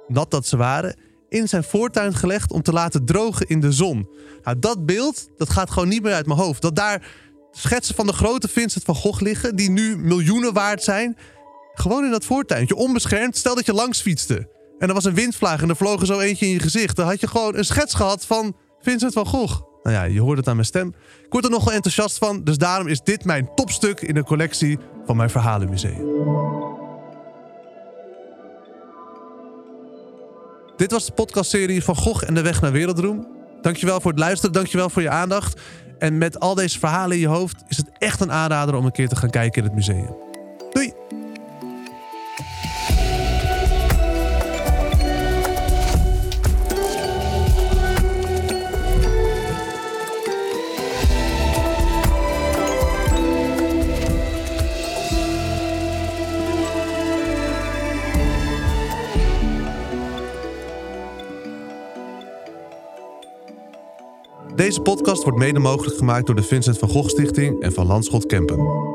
nat 0.06 0.30
dat 0.30 0.46
ze 0.46 0.56
waren, 0.56 0.96
in 1.28 1.48
zijn 1.48 1.64
voortuin 1.64 2.14
gelegd 2.14 2.52
om 2.52 2.62
te 2.62 2.72
laten 2.72 3.04
drogen 3.04 3.46
in 3.46 3.60
de 3.60 3.72
zon. 3.72 4.08
Nou, 4.42 4.58
dat 4.58 4.86
beeld, 4.86 5.28
dat 5.36 5.50
gaat 5.50 5.70
gewoon 5.70 5.88
niet 5.88 6.02
meer 6.02 6.14
uit 6.14 6.26
mijn 6.26 6.38
hoofd. 6.38 6.62
Dat 6.62 6.76
daar 6.76 7.06
schetsen 7.50 7.94
van 7.94 8.06
de 8.06 8.12
grote 8.12 8.48
Vincent 8.48 8.84
van 8.84 8.94
Gogh 8.94 9.20
liggen, 9.20 9.56
die 9.56 9.70
nu 9.70 9.96
miljoenen 9.96 10.52
waard 10.52 10.82
zijn. 10.82 11.16
Gewoon 11.74 12.04
in 12.04 12.10
dat 12.10 12.24
voortuintje, 12.24 12.76
onbeschermd. 12.76 13.36
Stel 13.36 13.54
dat 13.54 13.66
je 13.66 13.72
langs 13.72 14.00
fietste 14.00 14.48
en 14.82 14.88
er 14.88 14.94
was 14.94 15.04
een 15.04 15.14
windvlaag 15.14 15.62
en 15.62 15.68
er 15.68 15.76
vloog 15.76 16.06
zo 16.06 16.18
eentje 16.18 16.46
in 16.46 16.52
je 16.52 16.58
gezicht. 16.58 16.96
Dan 16.96 17.06
had 17.06 17.20
je 17.20 17.26
gewoon 17.26 17.56
een 17.56 17.64
schets 17.64 17.94
gehad 17.94 18.26
van 18.26 18.56
Vincent 18.80 19.12
van 19.12 19.26
Gogh. 19.26 19.60
Nou 19.82 19.96
ja, 19.96 20.02
je 20.02 20.20
hoort 20.20 20.38
het 20.38 20.48
aan 20.48 20.54
mijn 20.54 20.66
stem. 20.66 20.94
Ik 21.24 21.32
word 21.32 21.44
er 21.44 21.50
nogal 21.50 21.72
enthousiast 21.72 22.18
van, 22.18 22.44
dus 22.44 22.58
daarom 22.58 22.86
is 22.86 23.00
dit 23.00 23.24
mijn 23.24 23.48
topstuk 23.54 24.00
in 24.00 24.14
de 24.14 24.24
collectie 24.24 24.78
van 25.06 25.16
mijn 25.16 25.30
Verhalenmuseum. 25.30 26.10
Dit 30.76 30.90
was 30.90 31.06
de 31.06 31.12
podcastserie 31.12 31.84
van 31.84 31.96
Gogh 31.96 32.24
en 32.26 32.34
de 32.34 32.42
weg 32.42 32.60
naar 32.60 32.72
Wereldroem. 32.72 33.26
Dankjewel 33.60 34.00
voor 34.00 34.10
het 34.10 34.20
luisteren, 34.20 34.52
dankjewel 34.52 34.90
voor 34.90 35.02
je 35.02 35.10
aandacht. 35.10 35.60
En 35.98 36.18
met 36.18 36.40
al 36.40 36.54
deze 36.54 36.78
verhalen 36.78 37.16
in 37.16 37.22
je 37.22 37.28
hoofd 37.28 37.62
is 37.68 37.76
het 37.76 37.90
echt 37.98 38.20
een 38.20 38.32
aanrader 38.32 38.74
om 38.74 38.84
een 38.84 38.92
keer 38.92 39.08
te 39.08 39.16
gaan 39.16 39.30
kijken 39.30 39.62
in 39.62 39.68
het 39.68 39.76
museum. 39.76 40.31
Deze 64.54 64.80
podcast 64.80 65.22
wordt 65.22 65.38
mede 65.38 65.58
mogelijk 65.58 65.96
gemaakt 65.96 66.26
door 66.26 66.34
de 66.34 66.42
Vincent 66.42 66.78
van 66.78 66.88
Gogh 66.88 67.08
Stichting 67.08 67.60
en 67.60 67.72
van 67.72 67.86
Landschot 67.86 68.26
Kempen. 68.26 68.91